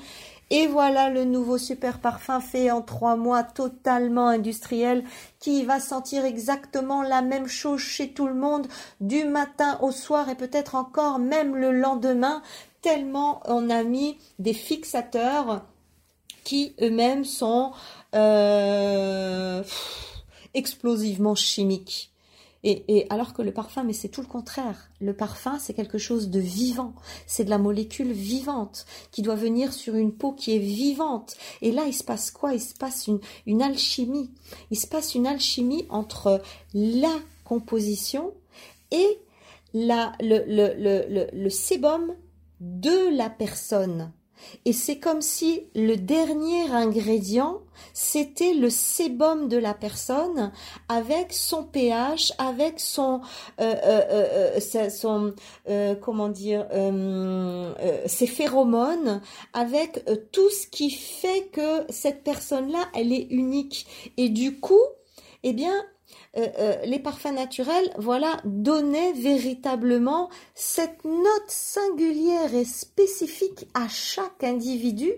Et 0.53 0.67
voilà 0.67 1.09
le 1.09 1.23
nouveau 1.23 1.57
super 1.57 1.99
parfum 1.99 2.41
fait 2.41 2.71
en 2.71 2.81
trois 2.81 3.15
mois, 3.15 3.41
totalement 3.41 4.27
industriel, 4.27 5.05
qui 5.39 5.63
va 5.63 5.79
sentir 5.79 6.25
exactement 6.25 7.03
la 7.03 7.21
même 7.21 7.47
chose 7.47 7.79
chez 7.79 8.11
tout 8.11 8.27
le 8.27 8.33
monde, 8.33 8.67
du 8.99 9.23
matin 9.23 9.79
au 9.81 9.91
soir 9.91 10.27
et 10.27 10.35
peut-être 10.35 10.75
encore 10.75 11.19
même 11.19 11.55
le 11.55 11.71
lendemain, 11.71 12.43
tellement 12.81 13.41
on 13.45 13.69
a 13.69 13.83
mis 13.83 14.17
des 14.39 14.53
fixateurs 14.53 15.63
qui 16.43 16.75
eux-mêmes 16.81 17.23
sont 17.23 17.71
euh, 18.13 19.63
explosivement 20.53 21.35
chimiques. 21.35 22.11
Et, 22.63 23.08
alors 23.10 23.34
que 23.34 23.41
le 23.41 23.52
parfum, 23.52 23.84
mais 23.84 23.93
c'est 23.93 24.10
tout 24.10 24.21
le 24.21 24.28
contraire. 24.28 24.91
Le 25.00 25.15
parfum, 25.15 25.58
c'est 25.60 25.74
quelque 25.74 25.97
chose 25.97 26.30
de 26.30 26.39
vivant. 26.39 26.93
C'est 27.26 27.43
de 27.43 27.50
la 27.50 27.58
molécule 27.58 28.12
vivante 28.12 28.86
qui 29.12 29.24
doit 29.24 29.36
venir 29.36 29.74
sur 29.74 29.95
une 29.95 30.13
peau 30.13 30.34
qui 30.34 30.56
est 30.56 30.60
vivante. 30.60 31.36
Et 31.62 31.71
là, 31.71 31.86
il 31.88 31.93
se 31.93 32.04
passe 32.04 32.30
quoi? 32.30 32.54
Il 32.54 32.62
se 32.62 32.76
passe 32.76 33.08
une, 33.08 33.19
une 33.47 33.63
alchimie. 33.63 34.30
Il 34.69 34.78
se 34.78 34.86
passe 34.86 35.15
une 35.15 35.26
alchimie 35.26 35.88
entre 35.89 36.41
la 36.76 37.15
composition 37.45 38.32
et 38.91 39.19
la, 39.74 40.12
le, 40.19 40.43
le, 40.45 40.76
le, 40.78 41.28
le 41.34 41.50
sébum 41.50 42.13
de 42.60 43.15
la 43.17 43.32
personne. 43.32 44.12
Et 44.65 44.73
c'est 44.73 44.99
comme 44.99 45.21
si 45.21 45.67
le 45.75 45.95
dernier 45.95 46.69
ingrédient, 46.71 47.62
c'était 47.93 48.54
le 48.54 48.69
sébum 48.69 49.47
de 49.47 49.58
la 49.58 49.73
personne 49.73 50.51
avec 50.88 51.34
son 51.34 51.63
pH, 51.63 52.34
avec 52.38 52.80
son, 52.80 53.21
euh, 53.60 53.75
euh, 53.84 54.60
euh, 54.75 54.89
son 54.89 55.34
comment 56.01 56.30
dire, 56.30 56.67
ses 58.06 58.27
phéromones, 58.27 59.21
avec 59.54 60.06
tout 60.32 60.49
ce 60.49 60.67
qui 60.67 60.91
fait 60.91 61.49
que 61.51 61.86
cette 61.89 62.23
personne-là, 62.23 62.88
elle 62.95 63.13
est 63.13 63.27
unique. 63.30 63.88
Et 64.17 64.30
du 64.30 64.60
coup, 64.60 64.80
eh 65.43 65.54
bien, 65.54 65.73
euh, 66.38 66.48
euh, 66.60 66.86
les 66.86 67.00
parfums 67.00 67.34
naturels, 67.34 67.91
voilà, 67.98 68.38
donnaient 68.46 69.12
véritablement 69.12 70.30
cette 70.56 71.04
note 71.04 71.50
singulière 71.50 72.56
et 72.56 72.63
spécifique 72.63 73.67
à 73.74 73.89
chaque 73.89 74.44
individu. 74.44 75.12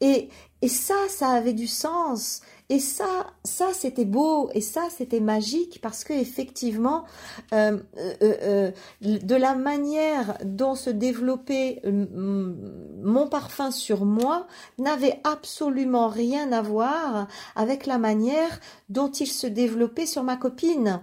Et, 0.00 0.28
et 0.62 0.68
ça, 0.68 0.94
ça 1.08 1.28
avait 1.30 1.52
du 1.52 1.66
sens. 1.66 2.40
Et 2.68 2.80
ça, 2.80 3.28
ça 3.44 3.66
c'était 3.72 4.04
beau 4.04 4.50
et 4.52 4.60
ça 4.60 4.88
c'était 4.90 5.20
magique 5.20 5.78
parce 5.80 6.02
que 6.02 6.12
effectivement, 6.12 7.04
euh, 7.52 7.78
euh, 7.96 8.12
euh, 8.22 8.70
de 9.02 9.34
la 9.36 9.54
manière 9.54 10.36
dont 10.44 10.74
se 10.74 10.90
développait 10.90 11.80
mon 11.84 13.28
parfum 13.28 13.70
sur 13.70 14.04
moi 14.04 14.48
n'avait 14.78 15.20
absolument 15.22 16.08
rien 16.08 16.50
à 16.50 16.60
voir 16.60 17.28
avec 17.54 17.86
la 17.86 17.98
manière 17.98 18.58
dont 18.88 19.12
il 19.12 19.28
se 19.28 19.46
développait 19.46 20.06
sur 20.06 20.24
ma 20.24 20.36
copine. 20.36 21.00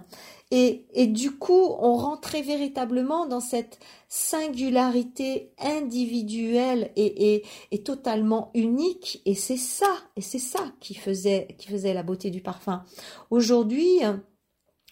Et, 0.50 1.06
du 1.08 1.32
coup, 1.36 1.74
on 1.80 1.96
rentrait 1.96 2.42
véritablement 2.42 3.26
dans 3.26 3.40
cette 3.40 3.80
singularité 4.08 5.52
individuelle 5.58 6.92
et 6.96 7.42
totalement 7.84 8.50
unique. 8.54 9.20
Et 9.26 9.34
c'est 9.34 9.56
ça, 9.56 9.92
et 10.16 10.20
c'est 10.20 10.38
ça 10.38 10.72
qui 10.80 10.94
faisait, 10.94 11.48
qui 11.58 11.68
faisait 11.68 11.94
la 11.94 12.04
beauté 12.04 12.30
du 12.30 12.40
parfum. 12.40 12.84
Aujourd'hui, 13.30 14.00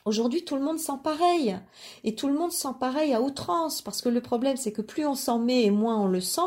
Aujourd'hui, 0.05 0.45
tout 0.45 0.57
le 0.57 0.62
monde 0.62 0.81
sent 0.81 0.99
pareil. 1.05 1.57
Et 2.03 2.17
tout 2.17 2.27
le 2.27 2.35
monde 2.35 2.51
sent 2.51 2.75
pareil 2.81 3.15
à 3.15 3.23
outrance. 3.23 3.83
Parce 3.83 4.03
que 4.03 4.09
le 4.09 4.21
problème, 4.21 4.57
c'est 4.57 4.73
que 4.73 4.83
plus 4.83 5.07
on 5.07 5.15
s'en 5.15 5.38
met 5.38 5.62
et 5.62 5.71
moins 5.71 5.97
on 5.97 6.09
le 6.09 6.21
sent. 6.21 6.41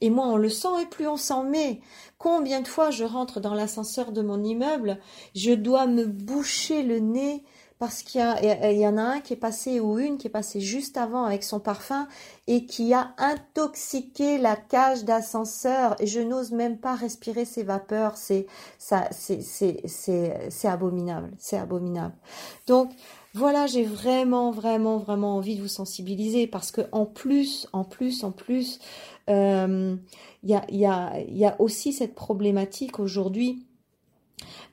Et 0.00 0.10
moins 0.10 0.30
on 0.30 0.36
le 0.36 0.48
sent 0.48 0.80
et 0.80 0.86
plus 0.86 1.08
on 1.08 1.16
s'en 1.16 1.42
met. 1.42 1.80
Combien 2.18 2.60
de 2.60 2.68
fois 2.68 2.92
je 2.92 3.02
rentre 3.02 3.40
dans 3.40 3.54
l'ascenseur 3.54 4.12
de 4.12 4.22
mon 4.22 4.44
immeuble, 4.44 5.00
je 5.34 5.52
dois 5.52 5.86
me 5.86 6.06
boucher 6.06 6.84
le 6.84 7.00
nez 7.00 7.42
parce 7.84 8.02
qu'il 8.02 8.22
y, 8.22 8.86
en 8.86 8.96
a 8.96 9.02
un 9.02 9.20
qui 9.20 9.34
est 9.34 9.36
passé 9.36 9.78
ou 9.78 9.98
une 9.98 10.16
qui 10.16 10.28
est 10.28 10.30
passée 10.30 10.58
juste 10.58 10.96
avant 10.96 11.24
avec 11.24 11.44
son 11.44 11.60
parfum 11.60 12.08
et 12.46 12.64
qui 12.64 12.94
a 12.94 13.10
intoxiqué 13.18 14.38
la 14.38 14.56
cage 14.56 15.04
d'ascenseur. 15.04 15.94
Et 16.00 16.06
je 16.06 16.20
n'ose 16.20 16.50
même 16.52 16.78
pas 16.78 16.94
respirer 16.94 17.44
ces 17.44 17.62
vapeurs. 17.62 18.16
C'est 18.16 18.46
abominable. 20.64 21.30
C'est 21.36 21.58
abominable. 21.58 22.14
Donc 22.66 22.90
voilà 23.34 23.66
j'ai 23.66 23.84
vraiment 23.84 24.50
vraiment 24.50 24.96
vraiment 24.96 25.36
envie 25.36 25.56
de 25.56 25.60
vous 25.60 25.68
sensibiliser 25.68 26.46
parce 26.46 26.70
que 26.70 26.82
en 26.92 27.04
plus 27.04 27.68
en 27.72 27.84
plus 27.84 28.24
en 28.24 28.30
plus 28.30 28.78
euh, 29.28 29.96
il 30.42 30.50
y 30.50 30.54
a 30.54 30.64
y 30.70 30.86
a 30.86 31.18
il 31.18 31.36
y 31.36 31.44
a 31.44 31.60
aussi 31.60 31.92
cette 31.92 32.14
problématique 32.14 32.98
aujourd'hui 32.98 33.66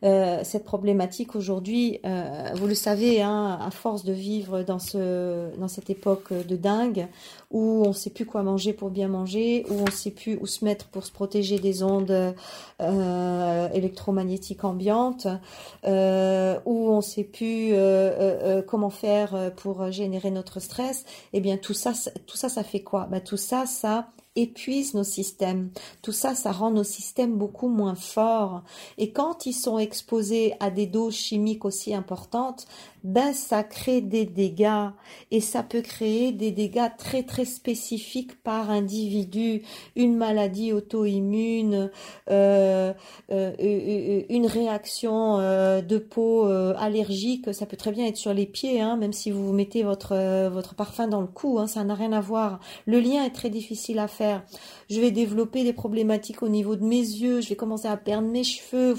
euh, 0.04 0.40
cette 0.44 0.64
problématique 0.64 1.36
aujourd'hui, 1.36 2.00
euh, 2.06 2.50
vous 2.56 2.68
le 2.68 2.74
savez, 2.74 3.22
hein, 3.22 3.60
à 3.62 3.72
force 3.72 4.04
de 4.04 4.14
vivre 4.14 4.64
dans 4.64 4.80
ce 4.80 5.56
dans 5.58 5.68
cette 5.68 5.90
époque 5.90 6.34
de 6.34 6.56
dingue 6.56 7.08
où 7.52 7.84
on 7.86 7.94
sait 7.94 8.10
plus 8.10 8.26
quoi 8.26 8.44
manger 8.44 8.74
pour 8.74 8.90
bien 8.90 9.08
manger, 9.08 9.66
où 9.70 9.76
on 9.76 9.92
sait 9.92 10.12
plus 10.12 10.38
où 10.42 10.48
se 10.48 10.66
mettre 10.66 10.88
pour 10.88 11.06
se 11.06 11.12
protéger 11.12 11.60
des 11.60 11.84
ondes 11.84 12.34
euh, 12.82 13.70
électromagnétiques 13.74 14.64
ambiantes, 14.64 15.28
où 15.86 15.90
on 16.90 17.02
sait 17.02 17.24
plus 17.24 17.74
comment 18.68 18.90
faire 18.90 19.52
pour 19.58 19.92
générer 19.92 20.32
notre 20.32 20.60
stress, 20.60 21.06
eh 21.34 21.42
bien 21.42 21.58
tout 21.58 21.74
ça, 21.74 21.94
tout 22.26 22.38
ça, 22.38 22.50
ça 22.50 22.64
fait 22.64 22.82
quoi? 22.82 23.08
Ben, 23.10 23.22
Tout 23.22 23.38
ça, 23.38 23.66
ça 23.66 24.08
épuise 24.36 24.94
nos 24.94 25.04
systèmes. 25.04 25.72
Tout 26.02 26.14
ça, 26.14 26.36
ça 26.36 26.52
rend 26.52 26.72
nos 26.72 26.84
systèmes 26.84 27.38
beaucoup 27.38 27.68
moins 27.68 27.96
forts. 27.96 28.64
Et 28.98 29.12
quand 29.12 29.46
ils 29.46 29.54
sont 29.54 29.78
exposés 29.78 30.54
à 30.60 30.70
des 30.70 30.86
doses 30.88 31.16
chimiques 31.16 31.66
aussi 31.66 31.94
importantes, 31.94 32.66
ben 33.04 33.34
ça 33.34 33.64
crée 33.64 34.00
des 34.02 34.26
dégâts 34.26 34.90
et 35.32 35.42
ça 35.42 35.64
peut 35.64 35.82
créer 35.82 36.32
des 36.32 36.52
dégâts 36.52 36.90
très 36.98 37.24
très 37.24 37.41
spécifiques 37.46 38.42
par 38.44 38.70
individu, 38.70 39.64
une 39.96 40.16
maladie 40.16 40.74
auto-immune, 40.74 41.90
euh, 42.30 42.94
euh, 43.32 44.22
une 44.30 44.46
réaction 44.46 45.40
euh, 45.40 45.82
de 45.82 45.98
peau 45.98 46.46
allergique, 46.46 47.54
ça 47.54 47.66
peut 47.66 47.78
très 47.78 47.92
bien 47.92 48.06
être 48.06 48.18
sur 48.18 48.34
les 48.34 48.46
pieds, 48.46 48.82
hein, 48.82 48.98
même 48.98 49.14
si 49.14 49.32
vous 49.32 49.52
mettez 49.54 49.84
votre 49.84 50.50
votre 50.50 50.76
parfum 50.76 51.08
dans 51.08 51.22
le 51.22 51.28
cou, 51.28 51.60
hein, 51.60 51.68
ça 51.68 51.84
n'a 51.84 51.96
rien 51.96 52.14
à 52.14 52.22
voir. 52.22 52.60
Le 52.86 53.00
lien 53.00 53.24
est 53.24 53.32
très 53.32 53.50
difficile 53.50 54.00
à 54.00 54.08
faire. 54.08 54.44
Je 54.90 55.00
vais 55.00 55.12
développer 55.12 55.64
des 55.64 55.74
problématiques 55.74 56.44
au 56.44 56.50
niveau 56.50 56.76
de 56.76 56.84
mes 56.84 56.98
yeux, 56.98 57.42
je 57.42 57.50
vais 57.50 57.56
commencer 57.56 57.88
à 57.88 57.98
perdre 57.98 58.28
mes 58.28 58.44
cheveux. 58.44 58.96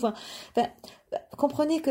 Comprenez 1.36 1.80
que 1.80 1.90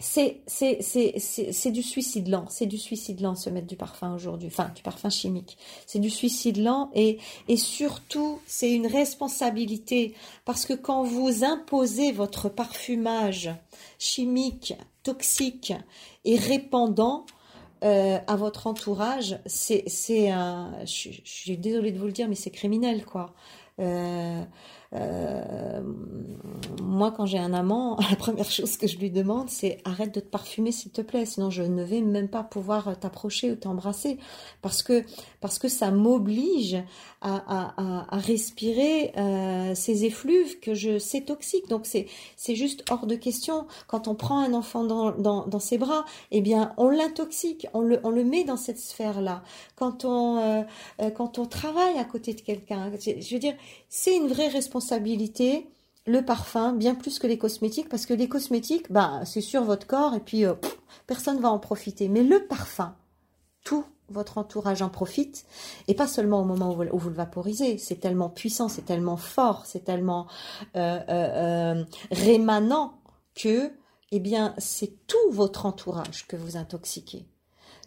c'est 0.00 1.70
du 1.72 1.82
suicide 1.82 2.28
lent, 2.28 2.44
c'est 2.48 2.66
du 2.66 2.78
suicide 2.78 3.20
lent 3.20 3.34
se 3.34 3.50
mettre 3.50 3.66
du 3.66 3.74
parfum 3.74 4.14
aujourd'hui, 4.14 4.46
enfin 4.46 4.70
du 4.74 4.82
parfum 4.82 5.10
chimique. 5.10 5.58
C'est 5.86 5.98
du 5.98 6.08
suicide 6.10 6.58
lent 6.58 6.90
et 6.94 7.18
et 7.48 7.56
surtout 7.56 8.38
c'est 8.46 8.72
une 8.72 8.86
responsabilité 8.86 10.14
parce 10.44 10.66
que 10.66 10.74
quand 10.74 11.02
vous 11.02 11.42
imposez 11.42 12.12
votre 12.12 12.48
parfumage 12.48 13.50
chimique, 13.98 14.74
toxique 15.02 15.72
et 16.24 16.36
répandant 16.36 17.26
euh, 17.82 18.18
à 18.24 18.36
votre 18.36 18.68
entourage, 18.68 19.40
c'est 19.46 19.82
c'est 19.88 20.30
un 20.30 20.74
je, 20.84 21.10
je, 21.10 21.20
suis 21.24 21.58
désolée 21.58 21.90
de 21.90 21.98
vous 21.98 22.06
le 22.06 22.12
dire 22.12 22.28
mais 22.28 22.36
c'est 22.36 22.50
criminel 22.50 23.04
quoi. 23.04 23.34
Euh, 23.80 24.44
euh, 24.94 25.82
moi, 26.82 27.12
quand 27.12 27.26
j'ai 27.26 27.38
un 27.38 27.52
amant, 27.52 27.98
la 28.10 28.16
première 28.16 28.50
chose 28.50 28.76
que 28.76 28.86
je 28.86 28.98
lui 28.98 29.10
demande, 29.10 29.50
c'est 29.50 29.78
arrête 29.84 30.14
de 30.14 30.20
te 30.20 30.28
parfumer, 30.28 30.72
s'il 30.72 30.90
te 30.90 31.02
plaît, 31.02 31.26
sinon 31.26 31.50
je 31.50 31.62
ne 31.62 31.82
vais 31.82 32.00
même 32.00 32.28
pas 32.28 32.42
pouvoir 32.42 32.98
t'approcher 32.98 33.52
ou 33.52 33.56
t'embrasser, 33.56 34.18
parce 34.62 34.82
que 34.82 35.04
parce 35.40 35.58
que 35.58 35.68
ça 35.68 35.90
m'oblige 35.90 36.82
à, 37.20 38.06
à, 38.10 38.16
respirer 38.18 39.12
euh, 39.16 39.74
ces 39.74 40.04
effluves 40.04 40.58
que 40.60 40.74
je 40.74 40.98
sais 40.98 41.20
toxiques. 41.20 41.68
Donc 41.68 41.82
c'est 41.84 42.06
c'est 42.36 42.54
juste 42.54 42.84
hors 42.90 43.06
de 43.06 43.14
question. 43.14 43.66
Quand 43.86 44.08
on 44.08 44.14
prend 44.14 44.40
un 44.40 44.54
enfant 44.54 44.84
dans, 44.84 45.12
dans, 45.12 45.60
ses 45.60 45.78
bras, 45.78 46.04
eh 46.30 46.40
bien 46.40 46.72
on 46.76 46.88
l'intoxique, 46.88 47.66
on 47.74 47.80
le 47.80 48.00
on 48.04 48.10
le 48.10 48.24
met 48.24 48.44
dans 48.44 48.56
cette 48.56 48.78
sphère 48.78 49.20
là. 49.20 49.42
Quand 49.76 50.04
on 50.04 50.38
euh 50.38 50.62
quand 51.16 51.38
on 51.38 51.46
travaille 51.46 51.98
à 51.98 52.04
côté 52.04 52.34
de 52.34 52.40
quelqu'un, 52.40 52.90
je 53.00 53.32
veux 53.32 53.40
dire, 53.40 53.54
c'est 53.88 54.16
une 54.16 54.28
vraie 54.28 54.48
responsabilité 54.48 54.77
le 56.06 56.24
parfum 56.24 56.72
bien 56.72 56.94
plus 56.94 57.18
que 57.18 57.26
les 57.26 57.38
cosmétiques 57.38 57.88
parce 57.88 58.06
que 58.06 58.14
les 58.14 58.28
cosmétiques, 58.28 58.90
bah, 58.90 59.20
c'est 59.24 59.40
sur 59.40 59.62
votre 59.64 59.86
corps 59.86 60.14
et 60.14 60.20
puis 60.20 60.44
euh, 60.44 60.54
personne 61.06 61.40
va 61.40 61.50
en 61.50 61.58
profiter. 61.58 62.08
Mais 62.08 62.22
le 62.22 62.46
parfum, 62.46 62.96
tout 63.64 63.84
votre 64.10 64.38
entourage 64.38 64.82
en 64.82 64.88
profite, 64.88 65.44
et 65.86 65.94
pas 65.94 66.06
seulement 66.06 66.40
au 66.40 66.44
moment 66.44 66.72
où 66.72 66.98
vous, 66.98 67.08
le 67.10 67.14
vaporisez. 67.14 67.78
C'est 67.78 67.96
tellement 68.00 68.30
puissant, 68.30 68.68
c'est 68.68 68.84
tellement 68.84 69.16
fort, 69.16 69.66
c'est 69.66 69.84
tellement 69.84 70.26
euh, 70.76 70.98
euh, 71.08 71.84
rémanent 72.10 72.94
que, 73.34 73.72
eh 74.10 74.20
bien, 74.20 74.54
c'est 74.58 75.06
tout 75.06 75.30
votre 75.30 75.66
entourage 75.66 76.26
que 76.26 76.36
vous 76.36 76.56
intoxiquez. 76.56 77.26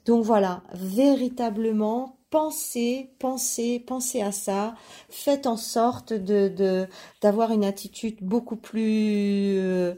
Donc 0.06 0.24
voilà, 0.24 0.64
véritablement, 0.74 2.18
pensez, 2.32 3.12
pensez, 3.20 3.80
pensez 3.80 4.22
à 4.22 4.32
ça. 4.32 4.74
Faites 5.10 5.46
en 5.46 5.58
sorte 5.58 6.14
de 6.14 6.88
d'avoir 7.22 7.52
une 7.52 7.64
attitude 7.66 8.18
beaucoup 8.22 8.56
plus 8.56 9.60
euh, 9.60 9.94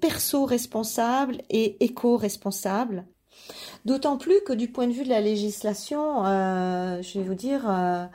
perso-responsable 0.00 1.38
et 1.48 1.82
éco-responsable. 1.82 3.06
D'autant 3.84 4.18
plus 4.18 4.40
que 4.42 4.52
du 4.52 4.68
point 4.68 4.88
de 4.88 4.92
vue 4.92 5.04
de 5.04 5.08
la 5.08 5.20
législation, 5.20 6.26
euh, 6.26 7.00
je 7.00 7.18
vais 7.18 7.24
vous 7.24 7.34
dire, 7.34 7.64
euh, 7.70 8.06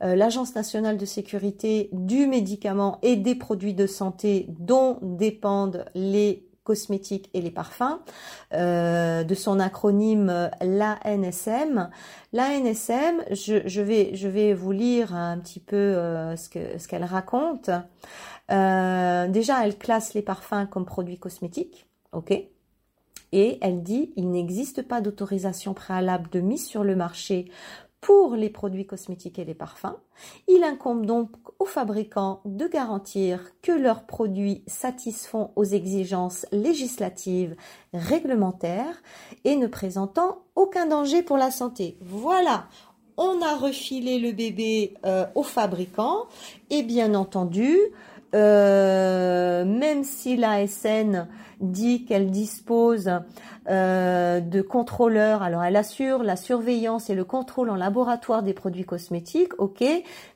l'Agence 0.00 0.54
nationale 0.54 0.98
de 0.98 1.06
sécurité 1.06 1.88
du 1.92 2.26
médicament 2.26 2.98
et 3.02 3.16
des 3.16 3.36
produits 3.36 3.72
de 3.72 3.86
santé 3.86 4.46
dont 4.58 4.98
dépendent 5.00 5.86
les 5.94 6.51
cosmétiques 6.64 7.30
et 7.34 7.40
les 7.40 7.50
parfums, 7.50 7.98
euh, 8.54 9.24
de 9.24 9.34
son 9.34 9.60
acronyme 9.60 10.50
l'ANSM. 10.60 11.90
L'ANSM, 12.32 13.22
je, 13.30 13.80
vais, 13.80 14.54
vous 14.54 14.72
lire 14.72 15.14
un 15.14 15.38
petit 15.38 15.60
peu 15.60 15.76
euh, 15.76 16.36
ce 16.36 16.88
qu'elle 16.88 17.04
raconte. 17.04 17.70
Euh, 18.50 19.28
déjà, 19.28 19.64
elle 19.64 19.76
classe 19.76 20.14
les 20.14 20.22
parfums 20.22 20.66
comme 20.70 20.84
produits 20.84 21.18
cosmétiques, 21.18 21.86
ok 22.12 22.32
et 23.32 23.58
elle 23.62 23.82
dit 23.82 24.12
il 24.16 24.30
n'existe 24.30 24.82
pas 24.82 25.00
d'autorisation 25.00 25.74
préalable 25.74 26.28
de 26.30 26.40
mise 26.40 26.66
sur 26.66 26.84
le 26.84 26.94
marché 26.94 27.50
pour 28.02 28.34
les 28.34 28.50
produits 28.50 28.84
cosmétiques 28.84 29.38
et 29.38 29.44
les 29.44 29.54
parfums. 29.54 29.96
Il 30.48 30.64
incombe 30.64 31.06
donc 31.06 31.30
aux 31.60 31.64
fabricants 31.64 32.40
de 32.44 32.66
garantir 32.66 33.40
que 33.62 33.70
leurs 33.72 34.06
produits 34.06 34.64
satisfont 34.66 35.52
aux 35.54 35.64
exigences 35.64 36.44
législatives, 36.50 37.56
réglementaires 37.94 39.02
et 39.44 39.56
ne 39.56 39.68
présentant 39.68 40.42
aucun 40.56 40.86
danger 40.86 41.22
pour 41.22 41.38
la 41.38 41.52
santé. 41.52 41.96
Voilà, 42.00 42.66
on 43.16 43.40
a 43.40 43.56
refilé 43.56 44.18
le 44.18 44.32
bébé 44.32 44.94
euh, 45.06 45.24
aux 45.36 45.44
fabricants 45.44 46.26
et 46.70 46.82
bien 46.82 47.14
entendu, 47.14 47.78
euh, 48.34 49.64
même 49.64 50.04
si 50.04 50.36
l'ASN 50.36 51.28
dit 51.60 52.04
qu'elle 52.06 52.30
dispose 52.30 53.10
euh, 53.68 54.40
de 54.40 54.62
contrôleurs, 54.62 55.42
alors 55.42 55.62
elle 55.62 55.76
assure 55.76 56.22
la 56.22 56.36
surveillance 56.36 57.10
et 57.10 57.14
le 57.14 57.24
contrôle 57.24 57.68
en 57.68 57.76
laboratoire 57.76 58.42
des 58.42 58.54
produits 58.54 58.84
cosmétiques, 58.84 59.52
ok, 59.58 59.84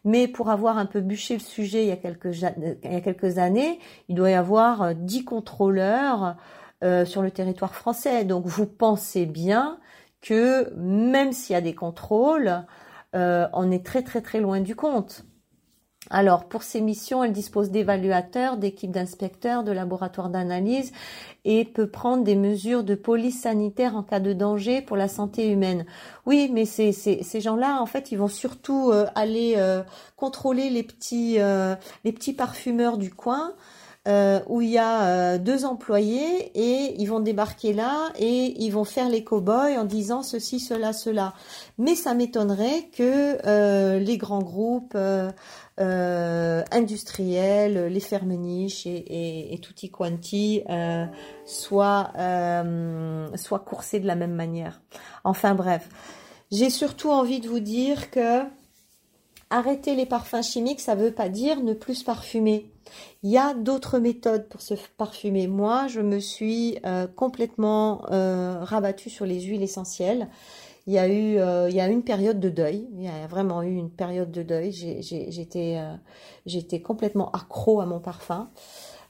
mais 0.04 0.28
pour 0.28 0.50
avoir 0.50 0.76
un 0.76 0.86
peu 0.86 1.00
bûché 1.00 1.34
le 1.34 1.40
sujet 1.40 1.84
il 1.84 1.88
y 1.88 1.92
a 1.92 1.96
quelques, 1.96 3.38
années, 3.38 3.78
il 4.08 4.14
doit 4.14 4.30
y 4.30 4.34
avoir 4.34 4.94
10 4.94 5.24
contrôleurs 5.24 6.36
euh, 6.84 7.06
sur 7.06 7.22
le 7.22 7.30
territoire 7.30 7.74
français. 7.74 8.24
Donc 8.24 8.44
vous 8.44 8.66
pensez 8.66 9.24
bien 9.24 9.78
que 10.20 10.70
même 10.76 11.32
s'il 11.32 11.54
y 11.54 11.56
a 11.56 11.62
des 11.62 11.74
contrôles, 11.74 12.64
on 13.14 13.70
est 13.70 13.82
très 13.82 14.02
très 14.02 14.20
très 14.20 14.40
loin 14.40 14.60
du 14.60 14.76
compte. 14.76 15.24
Alors, 16.10 16.44
pour 16.44 16.62
ces 16.62 16.80
missions, 16.80 17.24
elle 17.24 17.32
dispose 17.32 17.70
d'évaluateurs, 17.70 18.56
d'équipes 18.56 18.92
d'inspecteurs, 18.92 19.64
de 19.64 19.72
laboratoires 19.72 20.28
d'analyse 20.28 20.92
et 21.44 21.64
peut 21.64 21.88
prendre 21.88 22.22
des 22.22 22.36
mesures 22.36 22.84
de 22.84 22.94
police 22.94 23.42
sanitaire 23.42 23.96
en 23.96 24.02
cas 24.02 24.20
de 24.20 24.32
danger 24.32 24.82
pour 24.82 24.96
la 24.96 25.08
santé 25.08 25.50
humaine. 25.50 25.84
Oui, 26.24 26.50
mais 26.52 26.64
ces, 26.64 26.92
ces, 26.92 27.40
gens-là, 27.40 27.80
en 27.80 27.86
fait, 27.86 28.12
ils 28.12 28.18
vont 28.18 28.28
surtout 28.28 28.90
euh, 28.90 29.06
aller 29.14 29.54
euh, 29.56 29.82
contrôler 30.16 30.70
les 30.70 30.82
petits, 30.82 31.36
euh, 31.38 31.74
les 32.04 32.12
petits 32.12 32.32
parfumeurs 32.32 32.98
du 32.98 33.12
coin. 33.12 33.52
Où 34.06 34.60
il 34.60 34.70
y 34.70 34.78
a 34.78 35.38
deux 35.38 35.64
employés 35.64 36.52
et 36.54 36.94
ils 37.00 37.06
vont 37.06 37.20
débarquer 37.20 37.72
là 37.72 38.12
et 38.18 38.54
ils 38.62 38.70
vont 38.70 38.84
faire 38.84 39.08
les 39.08 39.24
cow-boys 39.24 39.78
en 39.78 39.84
disant 39.84 40.22
ceci, 40.22 40.60
cela, 40.60 40.92
cela. 40.92 41.34
Mais 41.78 41.94
ça 41.94 42.14
m'étonnerait 42.14 42.88
que 42.92 43.98
les 43.98 44.16
grands 44.16 44.42
groupes 44.42 44.96
euh, 45.78 46.64
industriels, 46.70 47.92
les 47.92 48.00
fermes 48.00 48.32
niches 48.32 48.86
et, 48.86 48.96
et, 48.96 49.54
et 49.54 49.58
tutti 49.58 49.90
quanti 49.90 50.62
euh, 50.70 51.04
soient, 51.44 52.12
euh, 52.16 53.28
soient 53.36 53.58
coursés 53.58 54.00
de 54.00 54.06
la 54.06 54.14
même 54.14 54.32
manière. 54.32 54.80
Enfin 55.24 55.54
bref, 55.54 55.86
j'ai 56.50 56.70
surtout 56.70 57.10
envie 57.10 57.40
de 57.40 57.48
vous 57.48 57.60
dire 57.60 58.10
que 58.10 58.40
arrêter 59.50 59.94
les 59.94 60.06
parfums 60.06 60.42
chimiques, 60.42 60.80
ça 60.80 60.94
ne 60.94 61.02
veut 61.02 61.12
pas 61.12 61.28
dire 61.28 61.62
ne 61.62 61.72
plus 61.72 62.02
parfumer. 62.02 62.70
Il 63.22 63.30
y 63.30 63.38
a 63.38 63.54
d'autres 63.54 63.98
méthodes 63.98 64.48
pour 64.48 64.60
se 64.60 64.74
parfumer. 64.96 65.46
Moi, 65.46 65.86
je 65.88 66.00
me 66.00 66.18
suis 66.18 66.78
euh, 66.84 67.06
complètement 67.06 68.02
euh, 68.10 68.58
rabattue 68.62 69.10
sur 69.10 69.26
les 69.26 69.40
huiles 69.40 69.62
essentielles. 69.62 70.28
Il 70.86 70.92
y 70.92 70.98
a 70.98 71.08
eu 71.08 71.38
euh, 71.38 71.68
il 71.68 71.74
y 71.74 71.80
a 71.80 71.88
une 71.88 72.04
période 72.04 72.38
de 72.38 72.48
deuil. 72.48 72.88
Il 72.94 73.02
y 73.02 73.08
a 73.08 73.26
vraiment 73.26 73.62
eu 73.62 73.74
une 73.74 73.90
période 73.90 74.30
de 74.30 74.42
deuil. 74.42 74.70
J'étais 76.46 76.80
complètement 76.80 77.30
accro 77.32 77.80
à 77.80 77.86
mon 77.86 77.98
parfum. 77.98 78.50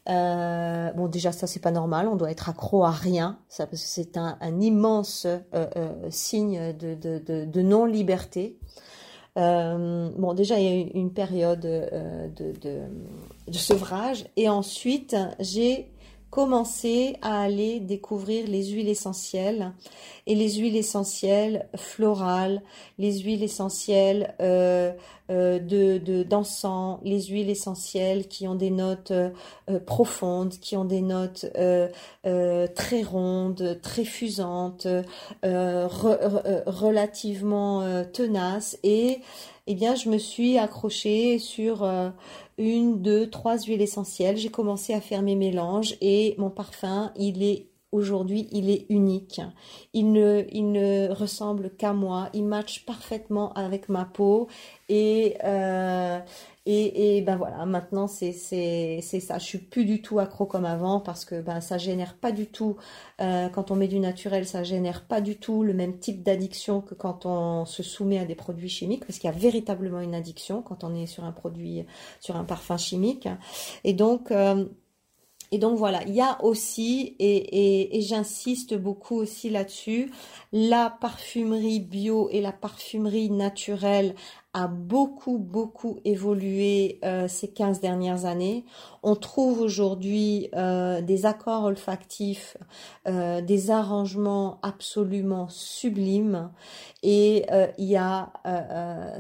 Bon 0.07 1.09
déjà 1.09 1.33
ça 1.33 1.47
c'est 1.47 1.61
pas 1.61 1.73
normal. 1.73 2.09
On 2.09 2.17
doit 2.17 2.31
être 2.31 2.49
accro 2.49 2.85
à 2.85 2.91
rien. 2.91 3.39
C'est 3.49 4.17
un, 4.17 4.39
immense 4.59 5.27
signe 6.09 6.73
de, 6.73 6.95
de, 6.95 7.19
de, 7.19 7.45
de 7.45 7.61
non 7.61 7.85
liberté 9.37 10.13
bon 10.19 10.35
déjà 10.35 10.59
il 10.59 10.65
y 10.65 10.69
a 10.69 10.77
eu 10.77 10.91
une 10.95 11.13
période 11.13 11.61
de, 11.61 12.53
de, 12.61 12.81
de 13.47 13.53
sevrage. 13.59 14.25
Et 14.37 14.49
ensuite 14.49 15.17
j'ai 15.41 15.91
commencer 16.37 17.17
à 17.23 17.41
aller 17.41 17.81
découvrir 17.81 18.47
les 18.47 18.67
huiles 18.67 18.91
essentielles. 18.91 19.73
Et 20.27 20.35
les 20.35 20.55
huiles 20.55 20.77
essentielles 20.77 21.67
florales, 21.77 22.61
les 22.99 23.21
huiles 23.21 23.43
essentielles 23.43 24.35
euh, 24.43 24.93
euh, 25.26 25.26
de 25.29 26.23
d'encens, 26.23 26.99
les 27.03 27.23
huiles 27.25 27.51
essentielles 27.51 28.29
qui 28.29 28.47
ont 28.47 28.55
des 28.55 28.71
notes 28.71 29.11
euh, 29.11 29.31
profondes, 29.85 30.55
qui 30.61 30.77
ont 30.77 30.85
des 30.85 31.01
notes 31.01 31.47
très 32.23 33.03
rondes, 33.03 33.79
très 33.83 34.05
fusantes, 34.05 34.87
relativement 36.67 38.05
tenaces 38.13 38.79
et 38.83 39.21
eh 39.67 39.75
bien 39.75 39.95
je 39.97 40.09
me 40.09 40.19
suis 40.19 40.59
accrochée 40.59 41.39
sur 41.39 41.85
une, 42.59 43.03
deux, 43.03 43.29
trois 43.29 43.59
huiles 43.59 43.83
essentielles. 43.83 44.37
J'ai 44.37 44.51
commencé 44.51 44.95
à 44.95 45.01
faire 45.01 45.23
mes 45.23 45.37
mélanges 45.37 45.97
et 46.01 46.35
mon 46.39 46.51
parfum, 46.51 47.13
il 47.17 47.43
est 47.43 47.67
aujourd'hui, 47.93 48.49
il 48.53 48.71
est 48.71 48.87
unique. 48.89 49.41
Il 49.93 50.13
ne, 50.13 50.45
il 50.53 50.73
ne 50.73 51.11
ressemble 51.11 51.71
qu'à 51.71 51.93
moi. 51.93 52.29
Il 52.35 52.45
match 52.45 52.85
parfaitement 52.85 53.53
avec 53.55 53.89
ma 53.89 54.05
peau 54.05 54.49
et 54.89 55.37
euh, 55.45 56.21
et, 56.69 57.19
et, 57.19 57.23
ben 57.23 57.37
voilà, 57.37 57.65
maintenant 57.65 58.09
c'est 58.09 58.33
ça. 58.33 59.39
Je 59.39 59.45
suis 59.45 59.59
plus 59.59 59.85
du 59.85 60.03
tout 60.03 60.19
accro 60.19 60.47
comme 60.47 60.65
avant 60.65 60.99
parce 60.99 61.25
que 61.25 61.41
ben 61.41 61.61
ça 61.61 61.79
génère 61.79 62.17
pas 62.17 62.33
du 62.33 62.47
tout 62.49 62.77
euh, 63.21 63.49
quand 63.49 63.71
on 63.71 63.77
met 63.77 63.87
du 63.87 64.01
naturel, 64.01 64.47
ça 64.47 64.65
génère 64.65 65.05
pas 65.05 65.21
du 65.21 65.37
tout 65.37 65.63
le 65.63 65.75
même 65.75 65.99
type 65.99 66.25
d'addiction 66.25 66.81
que 66.81 66.95
quand 66.95 67.25
on 67.25 67.67
se 67.67 67.85
soumet 67.85 68.19
à 68.19 68.25
des 68.25 68.35
produits 68.35 68.69
chimiques 68.69 69.07
parce 69.07 69.21
qu'il 69.21 69.31
y 69.31 69.33
a 69.33 69.37
véritablement 69.37 70.01
une 70.01 70.15
addiction 70.15 70.61
quand 70.61 70.83
on 70.83 70.93
est 70.97 71.07
sur 71.07 71.23
un 71.23 71.31
produit 71.33 71.85
sur 72.21 72.35
un 72.35 72.45
parfum 72.45 72.77
chimique. 72.77 73.29
Et 73.85 73.93
donc 73.93 74.33
euh, 74.33 74.65
et 75.53 75.59
donc 75.59 75.79
voilà, 75.79 76.03
il 76.07 76.15
y 76.15 76.21
a 76.21 76.43
aussi, 76.45 77.15
et, 77.19 78.01
j'insiste 78.01 78.75
beaucoup 78.75 79.17
aussi 79.17 79.51
là-dessus, 79.51 80.11
la 80.53 80.91
parfumerie 80.91 81.81
bio 81.81 82.29
et 82.31 82.41
la 82.41 82.53
parfumerie 82.53 83.31
naturelle 83.31 84.15
a 84.57 84.69
beaucoup, 84.69 85.37
beaucoup 85.37 85.99
évolué 86.07 86.99
euh, 87.05 87.29
ces 87.29 87.49
15 87.49 87.81
dernières 87.81 88.25
années. 88.25 88.65
On 89.03 89.15
trouve 89.15 89.61
aujourd'hui 89.61 90.49
euh, 90.57 91.03
des 91.03 91.27
accords 91.27 91.65
olfactifs, 91.65 92.57
euh, 93.07 93.43
des 93.43 93.71
arrangements 93.71 94.59
absolument 94.63 95.51
sublimes. 95.51 96.51
Et 97.03 97.47
il 97.79 97.85
y 97.85 97.97
a, 97.97 98.33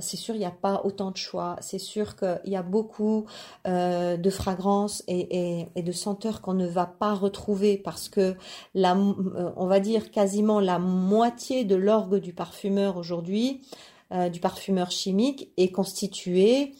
c'est 0.00 0.16
sûr, 0.16 0.34
il 0.34 0.38
n'y 0.38 0.44
a 0.44 0.50
pas 0.50 0.80
autant 0.82 1.12
de 1.12 1.16
choix. 1.16 1.54
C'est 1.60 1.78
sûr 1.78 2.16
qu'il 2.16 2.40
y 2.46 2.56
a 2.56 2.64
beaucoup 2.64 3.26
de 3.64 4.30
fragrances 4.30 5.04
et, 5.06 5.60
et, 5.60 5.68
et 5.76 5.82
de 5.82 5.92
senteurs 5.92 6.40
qu'on 6.40 6.54
ne 6.54 6.66
va 6.66 6.86
pas 6.86 7.14
retrouver 7.14 7.76
parce 7.76 8.08
que 8.08 8.34
la, 8.74 8.96
on 8.96 9.66
va 9.66 9.78
dire 9.78 10.10
quasiment 10.10 10.58
la 10.58 10.80
moitié 10.80 11.64
de 11.64 11.76
l'orgue 11.76 12.16
du 12.16 12.32
parfumeur 12.32 12.96
aujourd'hui 12.96 13.60
euh, 14.12 14.28
du 14.28 14.40
parfumeur 14.40 14.90
chimique 14.90 15.52
est 15.56 15.70
constitué 15.70 16.74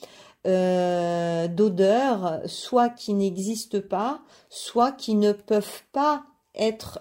euh, 0.47 1.49
d'odeurs 1.49 2.41
soit 2.47 2.89
qui 2.91 3.15
n'existent 3.15 3.81
pas, 3.81 4.21
soit 4.49 4.93
qui 4.93 5.15
ne 5.15 5.33
peuvent 5.33 5.83
pas 5.93 6.25
être 6.55 7.01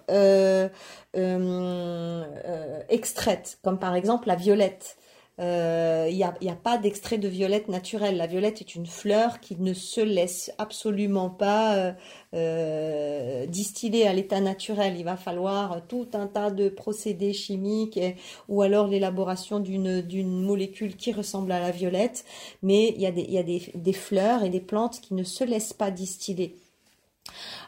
extraites, 2.89 3.59
comme 3.63 3.79
par 3.79 3.95
exemple 3.95 4.27
la 4.27 4.35
violette. 4.35 4.97
Il 5.37 5.43
euh, 5.43 6.09
n'y 6.09 6.23
a, 6.23 6.55
pas 6.55 6.77
d'extrait 6.77 7.17
de 7.17 7.27
violette 7.27 7.67
naturelle. 7.67 8.15
La 8.15 8.25
violette 8.25 8.61
est 8.61 8.73
une 8.73 8.85
fleur 8.85 9.41
qui 9.41 9.57
ne 9.59 9.73
se 9.73 9.99
laisse 9.99 10.49
absolument 10.57 11.29
pas 11.29 11.75
euh, 11.75 11.93
euh, 12.33 13.45
distiller 13.45 14.07
à 14.07 14.13
l'état 14.13 14.39
naturel. 14.39 14.95
Il 14.97 15.03
va 15.03 15.17
falloir 15.17 15.85
tout 15.87 16.07
un 16.13 16.27
tas 16.27 16.51
de 16.51 16.69
procédés 16.69 17.33
chimiques 17.33 17.99
ou 18.47 18.61
alors 18.61 18.87
l'élaboration 18.87 19.59
d'une, 19.59 20.41
molécule 20.41 20.95
qui 20.95 21.11
ressemble 21.11 21.51
à 21.51 21.59
la 21.59 21.71
violette. 21.71 22.23
Mais 22.63 22.93
il 22.95 23.01
y 23.01 23.37
a, 23.37 23.43
des 23.43 23.93
fleurs 23.93 24.45
et 24.45 24.49
des 24.49 24.61
plantes 24.61 25.01
qui 25.01 25.15
ne 25.15 25.23
se 25.23 25.43
laissent 25.43 25.73
pas 25.73 25.91
distiller. 25.91 26.55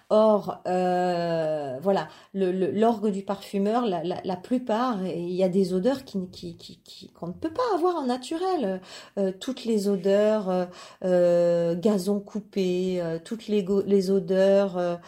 Or, 0.10 0.62
euh, 0.68 1.80
voilà, 1.82 2.08
l'orgue 2.34 3.10
du 3.12 3.24
parfumeur, 3.24 3.86
la, 3.86 4.36
plupart, 4.38 5.06
il 5.06 5.34
y 5.34 5.44
a 5.44 5.50
des 5.50 5.74
odeurs 5.74 6.06
qui, 6.06 6.30
qui, 6.30 7.12
qu'on 7.14 7.28
ne 7.28 7.34
peut 7.34 7.52
pas 7.52 7.76
avoir 7.76 7.98
en 7.98 8.06
naturel. 8.06 8.80
Euh, 9.18 9.34
toutes 9.38 9.66
les 9.66 9.90
odeurs, 9.90 10.70
euh, 11.04 11.76
gazon 11.76 12.22
coupé, 12.22 13.04
toutes 13.26 13.48
les, 13.50 13.66
les 13.86 14.12
odeurs 14.12 15.00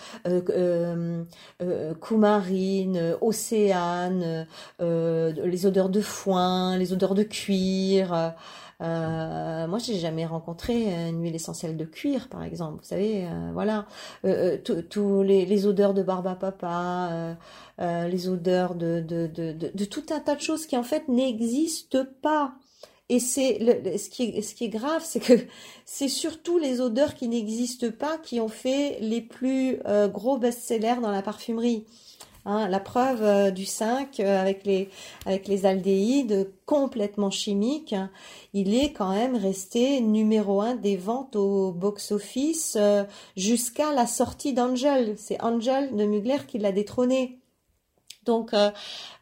coumarine, 2.02 3.16
océane, 3.22 4.48
les 4.82 5.66
odeurs 5.66 5.90
de 5.90 6.02
foin, 6.02 6.78
les 6.78 6.92
odeurs 6.92 7.16
de 7.16 7.24
cuir. 7.24 8.34
Euh, 8.82 9.68
moi, 9.68 9.78
j'ai 9.80 10.00
jamais 10.00 10.26
rencontré 10.26 11.10
une 11.10 11.22
huile 11.22 11.36
essentielle 11.36 11.76
de 11.76 11.86
cuir, 11.86 12.30
par 12.30 12.44
exemple. 12.44 12.82
Vous 12.82 12.88
savez, 12.88 13.26
euh, 13.26 13.52
voilà, 13.54 13.88
euh, 14.26 14.58
euh 14.70 14.82
tous 14.90 15.22
les, 15.22 15.46
les, 15.46 15.66
odeurs 15.68 15.94
de 15.94 16.02
barbe 16.02 16.28
à 16.28 16.36
papa, 16.36 17.36
euh, 17.82 18.08
les 18.08 18.30
odeurs 18.30 18.76
de, 18.76 19.02
de, 19.02 19.28
de, 19.28 19.52
de, 19.52 19.86
tout 19.86 20.06
un 20.12 20.20
tas 20.20 20.36
de 20.36 20.42
choses 20.42 20.66
qui 20.66 20.78
en 20.78 20.84
fait 20.84 21.08
n'existent 21.10 22.06
pas. 22.22 22.54
Et 23.10 23.20
c'est 23.20 23.98
ce 23.98 24.10
qui 24.10 24.24
est, 24.24 24.42
ce 24.42 24.54
qui 24.56 24.66
est 24.66 24.70
grave, 24.70 25.02
c'est 25.04 25.20
que 25.20 25.34
c'est 25.86 26.08
surtout 26.08 26.58
les 26.58 26.80
odeurs 26.80 27.16
qui 27.16 27.28
n'existent 27.28 27.92
pas 27.92 28.18
qui 28.18 28.40
ont 28.40 28.50
fait 28.50 29.00
les 29.02 29.22
plus 29.22 29.80
gros 30.14 30.38
best-sellers 30.38 31.02
dans 31.02 31.12
la 31.12 31.22
parfumerie. 31.22 31.86
Hein, 32.46 32.70
la 32.70 32.80
preuve 32.80 33.22
euh, 33.22 33.52
du 33.52 33.66
5 33.66 34.20
euh, 34.20 34.42
avec 34.42 34.64
les, 34.64 34.90
avec 35.26 35.48
les 35.48 35.66
complètement 36.66 37.32
chimiques, 37.32 37.96
il 38.54 38.76
est 38.76 38.94
quand 38.94 39.14
même 39.14 39.36
resté 39.36 40.00
numéro 40.02 40.62
un 40.62 40.76
des 40.76 40.96
ventes 40.96 41.36
au 41.36 41.72
box-office 41.72 42.78
euh, 42.80 43.04
jusqu'à 43.36 43.92
la 43.92 44.08
sortie 44.08 44.54
d'Angel. 44.54 45.16
C'est 45.18 45.42
Angel 45.44 45.96
de 45.96 46.06
Mugler 46.06 46.46
qui 46.48 46.60
l'a 46.60 46.72
détrôné. 46.72 47.40
Donc 48.26 48.54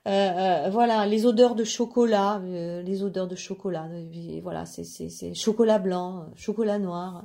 voilà, 0.04 1.06
les 1.06 1.26
odeurs 1.26 1.56
de 1.56 1.64
chocolat, 1.64 2.42
les 2.44 3.04
odeurs 3.04 3.28
de 3.28 3.38
chocolat, 3.38 3.88
voilà, 4.44 4.66
c'est 4.66 5.34
chocolat 5.34 5.80
blanc, 5.80 6.26
chocolat 6.36 6.78
noir. 6.78 7.24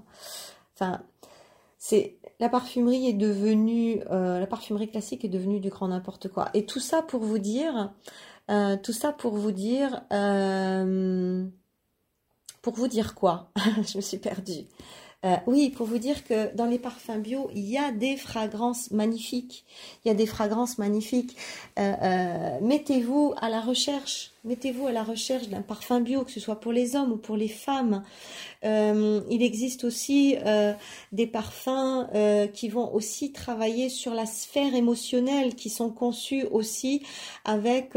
Enfin, 0.75 1.03
c'est 1.79 2.19
la 2.41 2.49
parfumerie 2.49 3.07
est 3.09 3.13
devenue, 3.13 4.01
euh, 4.11 4.41
la 4.41 4.47
parfumerie 4.47 4.91
classique 4.91 5.25
est 5.25 5.29
devenue 5.29 5.61
du 5.61 5.71
grand 5.71 5.89
n'importe 5.89 6.29
quoi. 6.29 6.51
Et 6.55 6.67
tout 6.67 6.81
ça 6.81 7.03
pour 7.03 7.23
vous 7.23 7.39
dire, 7.39 7.93
euh, 8.51 8.77
tout 8.77 8.93
ça 8.93 9.13
pour 9.13 9.37
vous 9.37 9.53
dire, 9.53 10.03
euh, 10.13 11.47
pour 12.63 12.75
vous 12.75 12.89
dire 12.89 13.15
quoi? 13.15 13.53
Je 13.87 13.97
me 13.97 14.03
suis 14.03 14.19
perdue. 14.19 14.67
Euh, 15.25 15.37
oui, 15.47 15.71
pour 15.71 15.87
vous 15.87 15.99
dire 15.99 16.25
que 16.25 16.53
dans 16.57 16.67
les 16.67 16.81
parfums 16.81 17.21
bio, 17.21 17.49
il 17.55 17.69
y 17.69 17.79
a 17.79 17.93
des 17.93 18.17
fragrances 18.17 18.91
magnifiques. 18.91 19.65
Il 20.05 20.09
y 20.09 20.11
a 20.11 20.15
des 20.15 20.27
fragrances 20.27 20.79
magnifiques. 20.79 21.37
Euh, 21.79 21.93
euh, 22.03 22.59
mettez-vous 22.61 23.33
à 23.41 23.49
la 23.49 23.61
recherche. 23.61 24.33
Mettez-vous 24.45 24.89
à 24.89 24.93
la 24.93 25.05
recherche 25.05 25.49
d'un 25.49 25.63
parfum 25.63 26.01
bio, 26.01 26.25
que 26.25 26.33
ce 26.33 26.41
soit 26.41 26.59
pour 26.59 26.73
les 26.73 26.97
hommes 26.97 27.13
ou 27.13 27.17
pour 27.17 27.37
les 27.37 27.47
femmes. 27.47 28.03
il 28.65 29.43
existe 29.43 29.85
aussi 29.85 30.37
des 31.13 31.27
parfums 31.29 32.09
qui 32.53 32.69
vont 32.69 32.93
aussi 32.93 33.31
travailler 33.31 33.89
sur 33.89 34.15
la 34.15 34.27
sphère 34.27 34.75
émotionnelle, 34.75 35.55
qui 35.55 35.71
sont 35.71 35.91
conçus 35.91 36.45
aussi 36.51 37.05
avec 37.45 37.93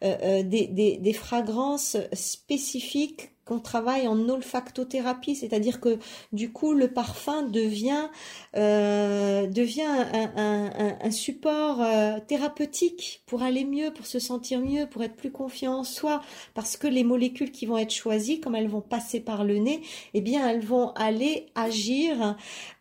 des, 0.00 1.12
fragrances 1.12 1.96
spécifiques 2.12 3.29
qu'on 3.50 3.58
travaille 3.58 4.06
en 4.06 4.28
olfactothérapie, 4.28 5.34
c'est-à-dire 5.34 5.80
que 5.80 5.98
du 6.32 6.52
coup 6.52 6.72
le 6.72 6.86
parfum 6.86 7.42
devient 7.42 8.08
euh, 8.56 9.48
devient 9.48 9.82
un, 9.82 11.10
support 11.10 11.82
euh, 11.82 12.20
thérapeutique 12.28 13.22
pour 13.26 13.42
aller 13.42 13.64
mieux, 13.64 13.90
pour 13.92 14.06
se 14.06 14.20
sentir 14.20 14.60
mieux, 14.60 14.86
pour 14.86 15.02
être 15.02 15.16
plus 15.16 15.32
confiant 15.32 15.78
en 15.78 15.84
soi, 15.84 16.22
parce 16.54 16.76
que 16.76 16.86
les 16.86 17.02
molécules 17.02 17.50
qui 17.50 17.66
vont 17.66 17.76
être 17.76 17.92
choisies, 17.92 18.38
comme 18.38 18.54
elles 18.54 18.68
vont 18.68 18.80
passer 18.80 19.18
par 19.18 19.42
le 19.42 19.56
nez, 19.56 19.82
eh 20.14 20.20
bien 20.20 20.48
elles 20.48 20.64
vont 20.64 20.92
aller 20.92 21.46
agir 21.56 22.36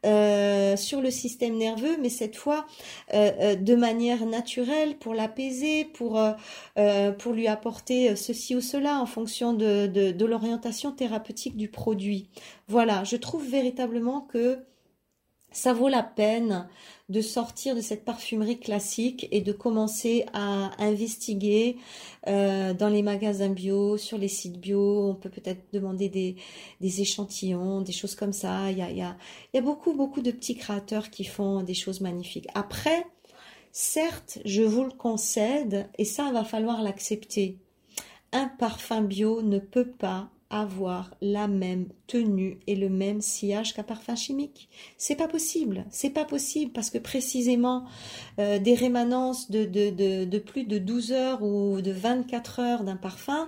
euh, 0.05 0.75
sur 0.77 1.01
le 1.01 1.11
système 1.11 1.57
nerveux, 1.57 1.97
mais 2.01 2.09
cette 2.09 2.35
fois 2.35 2.65
de 3.11 3.75
manière 3.75 4.25
naturelle 4.25 4.97
pour 4.97 5.13
l'apaiser, 5.13 5.85
pour 5.85 6.21
pour 7.17 7.33
lui 7.33 7.47
apporter 7.47 8.15
ceci 8.15 8.55
ou 8.55 8.61
cela 8.61 8.99
en 8.99 9.05
fonction 9.05 9.53
de, 9.53 9.87
de 9.87 10.25
l'orientation 10.25 10.91
thérapeutique 10.91 11.57
du 11.57 11.69
produit. 11.69 12.29
Voilà, 12.67 13.03
je 13.03 13.15
trouve 13.15 13.45
véritablement 13.47 14.21
que 14.21 14.59
ça 15.51 15.73
vaut 15.73 15.87
la 15.87 16.03
peine 16.03 16.67
de 17.09 17.21
sortir 17.21 17.75
de 17.75 17.81
cette 17.81 18.05
parfumerie 18.05 18.59
classique 18.59 19.27
et 19.31 19.41
de 19.41 19.51
commencer 19.51 20.25
à 20.33 20.71
investiguer 20.81 21.77
euh, 22.27 22.73
dans 22.73 22.89
les 22.89 23.01
magasins 23.01 23.49
bio, 23.49 23.97
sur 23.97 24.19
les 24.19 24.27
sites 24.27 24.59
bio. 24.59 25.09
On 25.09 25.15
peut 25.15 25.29
peut-être 25.29 25.63
demander 25.73 26.07
des, 26.09 27.01
échantillons, 27.01 27.81
des 27.81 27.91
choses 27.91 28.15
comme 28.15 28.33
ça. 28.33 28.69
Il 28.71 28.77
y 28.77 28.81
a, 28.81 28.91
il, 28.91 28.97
y 28.97 29.57
a, 29.57 29.61
beaucoup, 29.61 29.93
beaucoup 29.93 30.21
de 30.21 30.31
petits 30.31 30.55
créateurs 30.55 31.09
qui 31.09 31.23
font 31.23 31.63
des 31.63 31.73
choses 31.73 31.99
magnifiques. 31.99 32.47
Après, 32.53 33.07
certes, 33.71 34.37
je 34.45 34.61
vous 34.61 34.83
le 34.83 34.91
concède, 34.91 35.89
et 35.97 36.05
ça, 36.05 36.31
va 36.31 36.43
falloir 36.43 36.83
l'accepter. 36.83 37.57
Un 38.31 38.47
parfum 38.47 39.01
bio 39.01 39.41
ne 39.41 39.57
peut 39.57 39.89
pas 39.89 40.29
avoir 40.49 41.11
la 41.21 41.47
même 41.47 41.87
tenue 42.07 42.59
et 42.65 42.75
le 42.75 42.89
même 42.89 43.21
sillage 43.21 43.73
qu'un 43.73 43.83
parfum 43.83 44.15
chimique. 44.15 44.69
C'est 44.97 45.15
pas 45.15 45.27
possible, 45.27 45.85
c'est 45.91 46.09
pas 46.09 46.25
possible 46.25 46.71
parce 46.71 46.89
que 46.89 46.97
précisément 46.97 47.85
euh, 48.39 48.57
des 48.57 48.73
rémanences 48.73 49.51
de, 49.51 49.65
de, 49.65 50.25
de, 50.25 50.39
plus 50.39 50.63
de 50.63 50.79
12 50.79 51.11
heures 51.11 51.43
ou 51.43 51.81
de 51.81 51.91
24 51.91 52.59
heures 52.59 52.83
d'un 52.83 52.95
parfum, 52.95 53.47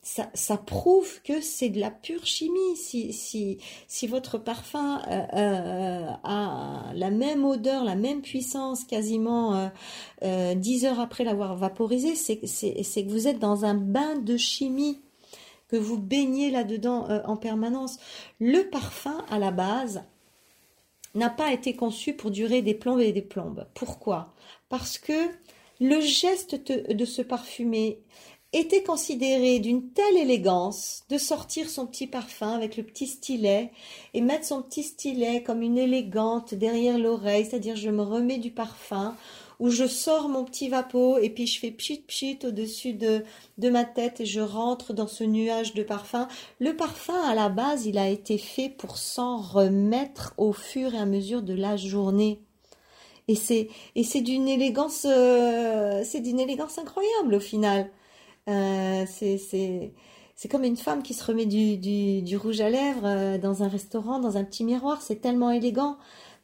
ça, 0.00 0.30
ça, 0.32 0.56
prouve 0.56 1.20
que 1.22 1.42
c'est 1.42 1.68
de 1.68 1.80
la 1.80 1.90
pure 1.90 2.24
chimie. 2.24 2.76
Si, 2.76 3.12
si, 3.12 3.58
si 3.88 4.06
votre 4.06 4.38
parfum 4.38 5.02
euh, 5.06 5.20
euh, 5.34 6.10
a 6.24 6.92
la 6.94 7.10
même 7.10 7.44
odeur, 7.44 7.84
la 7.84 7.96
même 7.96 8.22
puissance 8.22 8.84
quasiment 8.84 9.70
euh, 10.22 10.54
10 10.54 10.86
heures 10.86 11.00
après 11.00 11.24
l'avoir 11.24 11.56
vaporisé, 11.56 12.14
c'est 12.14 12.38
que 12.38 13.10
vous 13.10 13.28
êtes 13.28 13.38
dans 13.38 13.66
un 13.66 13.74
bain 13.74 14.16
de 14.16 14.38
chimie 14.38 15.02
que 15.68 15.76
vous 15.76 15.98
baignez 15.98 16.50
là-dedans 16.50 17.08
euh, 17.08 17.20
en 17.24 17.36
permanence. 17.36 17.98
Le 18.40 18.68
parfum, 18.70 19.24
à 19.30 19.38
la 19.38 19.50
base, 19.50 20.02
n'a 21.14 21.30
pas 21.30 21.52
été 21.52 21.74
conçu 21.74 22.14
pour 22.14 22.30
durer 22.30 22.62
des 22.62 22.74
plombes 22.74 23.00
et 23.00 23.12
des 23.12 23.22
plombes. 23.22 23.66
Pourquoi? 23.74 24.34
Parce 24.68 24.98
que 24.98 25.28
le 25.80 26.00
geste 26.00 26.54
de 26.54 27.04
se 27.04 27.22
parfumer 27.22 28.00
était 28.52 28.82
considéré 28.82 29.58
d'une 29.58 29.90
telle 29.90 30.16
élégance 30.16 31.04
de 31.10 31.18
sortir 31.18 31.68
son 31.68 31.86
petit 31.86 32.06
parfum 32.06 32.52
avec 32.52 32.76
le 32.76 32.82
petit 32.82 33.06
stylet 33.06 33.70
et 34.14 34.22
mettre 34.22 34.46
son 34.46 34.62
petit 34.62 34.82
stylet 34.82 35.42
comme 35.42 35.60
une 35.60 35.76
élégante 35.76 36.54
derrière 36.54 36.98
l'oreille, 36.98 37.44
c'est-à-dire 37.44 37.76
je 37.76 37.90
me 37.90 38.02
remets 38.02 38.38
du 38.38 38.50
parfum 38.50 39.14
où 39.58 39.70
je 39.70 39.86
sors 39.86 40.28
mon 40.28 40.44
petit 40.44 40.68
vapeau 40.68 41.18
et 41.18 41.30
puis 41.30 41.46
je 41.46 41.58
fais 41.58 41.70
pchit 41.70 42.02
pchit 42.06 42.38
au-dessus 42.44 42.92
de, 42.92 43.24
de 43.58 43.70
ma 43.70 43.84
tête 43.84 44.20
et 44.20 44.26
je 44.26 44.40
rentre 44.40 44.92
dans 44.92 45.08
ce 45.08 45.24
nuage 45.24 45.74
de 45.74 45.82
parfum. 45.82 46.28
Le 46.60 46.76
parfum, 46.76 47.20
à 47.22 47.34
la 47.34 47.48
base, 47.48 47.86
il 47.86 47.98
a 47.98 48.08
été 48.08 48.38
fait 48.38 48.68
pour 48.68 48.98
s'en 48.98 49.38
remettre 49.38 50.34
au 50.36 50.52
fur 50.52 50.94
et 50.94 50.98
à 50.98 51.06
mesure 51.06 51.42
de 51.42 51.54
la 51.54 51.76
journée. 51.76 52.40
Et 53.28 53.34
c'est, 53.34 53.68
et 53.94 54.04
c'est 54.04 54.22
d'une 54.22 54.48
élégance, 54.48 55.06
euh, 55.08 56.02
c'est 56.04 56.20
d'une 56.20 56.40
élégance 56.40 56.78
incroyable 56.78 57.34
au 57.34 57.40
final. 57.40 57.90
Euh, 58.48 59.04
c'est, 59.06 59.36
c'est, 59.36 59.92
c'est 60.34 60.48
comme 60.48 60.64
une 60.64 60.76
femme 60.76 61.02
qui 61.02 61.12
se 61.14 61.24
remet 61.24 61.46
du, 61.46 62.36
rouge 62.36 62.60
à 62.60 62.70
lèvres 62.70 63.04
euh, 63.04 63.38
dans 63.38 63.62
un 63.62 63.68
restaurant, 63.68 64.18
dans 64.18 64.38
un 64.38 64.44
petit 64.44 64.64
miroir. 64.64 65.02
C'est 65.02 65.20
tellement 65.20 65.50
élégant. 65.50 65.98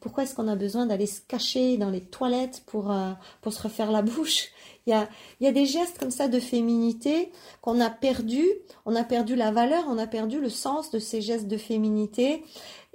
Pourquoi 0.05 0.21
est-ce 0.21 0.35
qu'on 0.35 0.47
a 0.47 0.55
besoin 0.55 0.85
d'aller 0.85 1.07
se 1.07 1.19
cacher 1.19 1.77
dans 1.77 1.89
les 1.89 1.99
toilettes 1.99 2.61
pour, 2.67 2.91
euh, 2.91 3.13
pour 3.41 3.53
se 3.53 3.63
refaire 3.63 3.91
la 3.91 4.03
bouche 4.03 4.49
Il 4.85 4.91
y 4.91 4.93
a, 4.93 5.09
il 5.39 5.45
y 5.45 5.47
a 5.47 5.51
des 5.51 5.65
gestes 5.65 5.97
comme 5.97 6.11
ça 6.11 6.27
de 6.27 6.39
féminité 6.39 7.31
qu'on 7.59 7.79
a 7.81 7.89
perdu. 7.89 8.45
On 8.85 8.95
a 8.95 9.03
perdu 9.03 9.35
la 9.35 9.49
valeur, 9.49 9.83
on 9.89 9.97
a 9.97 10.05
perdu 10.05 10.39
le 10.39 10.49
sens 10.49 10.91
de 10.91 10.99
ces 10.99 11.21
gestes 11.21 11.47
de 11.47 11.57
féminité 11.57 12.43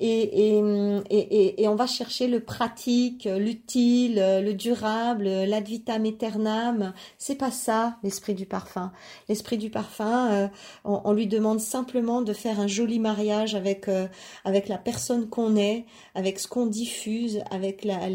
et, 0.01 0.59
et, 1.11 1.63
et, 1.63 1.69
on 1.69 1.75
va 1.75 1.87
chercher 1.87 2.27
le 2.27 2.41
pratique, 2.41 3.29
l'utile, 3.31 4.15
le 4.17 4.53
durable, 4.55 5.25
l'ad 5.25 5.67
vitam 5.67 6.07
aeternam. 6.07 6.95
C'est 7.19 7.35
pas 7.35 7.51
ça 7.51 7.99
l'esprit 8.03 8.35
du 8.35 8.47
parfum. 8.47 8.93
L'esprit 9.29 9.59
du 9.59 9.69
parfum, 9.69 10.31
euh, 10.31 10.49
on, 10.85 11.13
lui 11.13 11.27
demande 11.27 11.61
simplement 11.61 12.23
de 12.23 12.33
faire 12.33 12.61
un 12.61 12.67
joli 12.67 12.99
mariage 12.99 13.55
avec 13.55 13.89
euh, 13.89 14.07
avec 14.45 14.69
la 14.69 14.79
personne 14.79 15.29
qu'on 15.29 15.55
est, 15.57 15.85
avec 16.15 16.39
ce 16.39 16.49
qu'on 16.49 16.67
diffuse, 16.67 17.43
avec 17.51 17.85
la 17.85 18.09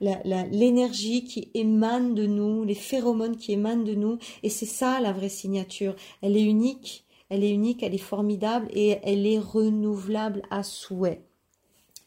l'énergie 0.00 1.24
qui 1.24 1.50
émane 1.54 2.14
de 2.14 2.26
nous, 2.26 2.64
les 2.64 2.74
phéromones 2.74 3.36
qui 3.36 3.52
émanent 3.52 3.84
de 3.84 3.94
nous. 3.94 4.18
Et 4.42 4.48
c'est 4.48 4.66
ça 4.66 5.00
la 5.00 5.12
vraie 5.12 5.28
signature. 5.28 5.94
Elle 6.22 6.36
est 6.36 6.42
unique 6.42 7.04
elle 7.30 7.44
est 7.44 7.50
unique, 7.50 7.82
elle 7.82 7.94
est 7.94 7.98
formidable 7.98 8.68
et 8.72 8.98
elle 9.02 9.26
est 9.26 9.38
renouvelable 9.38 10.42
à 10.50 10.62
souhait. 10.62 11.22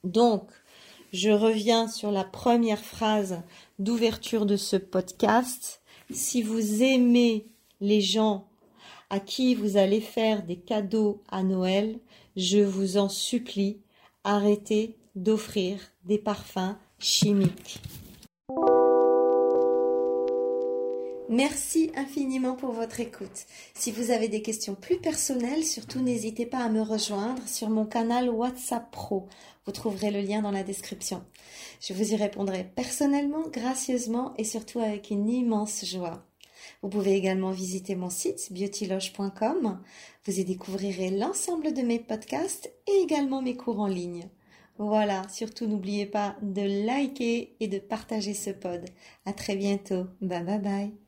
Donc, 0.03 0.49
je 1.13 1.29
reviens 1.29 1.87
sur 1.87 2.11
la 2.11 2.23
première 2.23 2.83
phrase 2.83 3.41
d'ouverture 3.79 4.45
de 4.45 4.57
ce 4.57 4.75
podcast. 4.75 5.81
Si 6.11 6.41
vous 6.41 6.83
aimez 6.83 7.47
les 7.81 8.01
gens 8.01 8.47
à 9.09 9.19
qui 9.19 9.55
vous 9.55 9.77
allez 9.77 10.01
faire 10.01 10.43
des 10.43 10.57
cadeaux 10.57 11.21
à 11.29 11.43
Noël, 11.43 11.99
je 12.35 12.59
vous 12.59 12.97
en 12.97 13.09
supplie, 13.09 13.77
arrêtez 14.23 14.97
d'offrir 15.15 15.79
des 16.03 16.17
parfums 16.17 16.75
chimiques. 16.99 17.79
Merci 21.29 21.91
infiniment 21.95 22.55
pour 22.55 22.71
votre 22.71 22.99
écoute. 22.99 23.45
Si 23.73 23.91
vous 23.91 24.11
avez 24.11 24.27
des 24.27 24.41
questions 24.41 24.75
plus 24.75 24.97
personnelles, 24.97 25.63
surtout 25.63 26.01
n'hésitez 26.01 26.45
pas 26.45 26.59
à 26.59 26.69
me 26.69 26.81
rejoindre 26.81 27.47
sur 27.47 27.69
mon 27.69 27.85
canal 27.85 28.29
WhatsApp 28.29 28.91
Pro. 28.91 29.27
Vous 29.65 29.71
trouverez 29.71 30.11
le 30.11 30.21
lien 30.21 30.41
dans 30.41 30.51
la 30.51 30.63
description. 30.63 31.23
Je 31.81 31.93
vous 31.93 32.11
y 32.11 32.15
répondrai 32.15 32.69
personnellement, 32.75 33.47
gracieusement 33.47 34.33
et 34.37 34.43
surtout 34.43 34.79
avec 34.79 35.11
une 35.11 35.29
immense 35.29 35.85
joie. 35.85 36.25
Vous 36.81 36.89
pouvez 36.89 37.13
également 37.15 37.51
visiter 37.51 37.95
mon 37.95 38.09
site 38.09 38.51
beautyloge.com. 38.51 39.79
Vous 40.25 40.39
y 40.39 40.43
découvrirez 40.43 41.09
l'ensemble 41.09 41.73
de 41.73 41.81
mes 41.81 41.99
podcasts 41.99 42.71
et 42.87 43.01
également 43.01 43.41
mes 43.41 43.55
cours 43.55 43.79
en 43.79 43.87
ligne. 43.87 44.29
Voilà, 44.77 45.21
surtout 45.29 45.67
n'oubliez 45.67 46.05
pas 46.05 46.35
de 46.41 46.85
liker 46.85 47.55
et 47.59 47.67
de 47.67 47.79
partager 47.79 48.33
ce 48.33 48.49
pod. 48.49 48.83
À 49.25 49.31
très 49.31 49.55
bientôt. 49.55 50.05
Bye 50.21 50.43
bye 50.43 50.59
bye. 50.59 51.02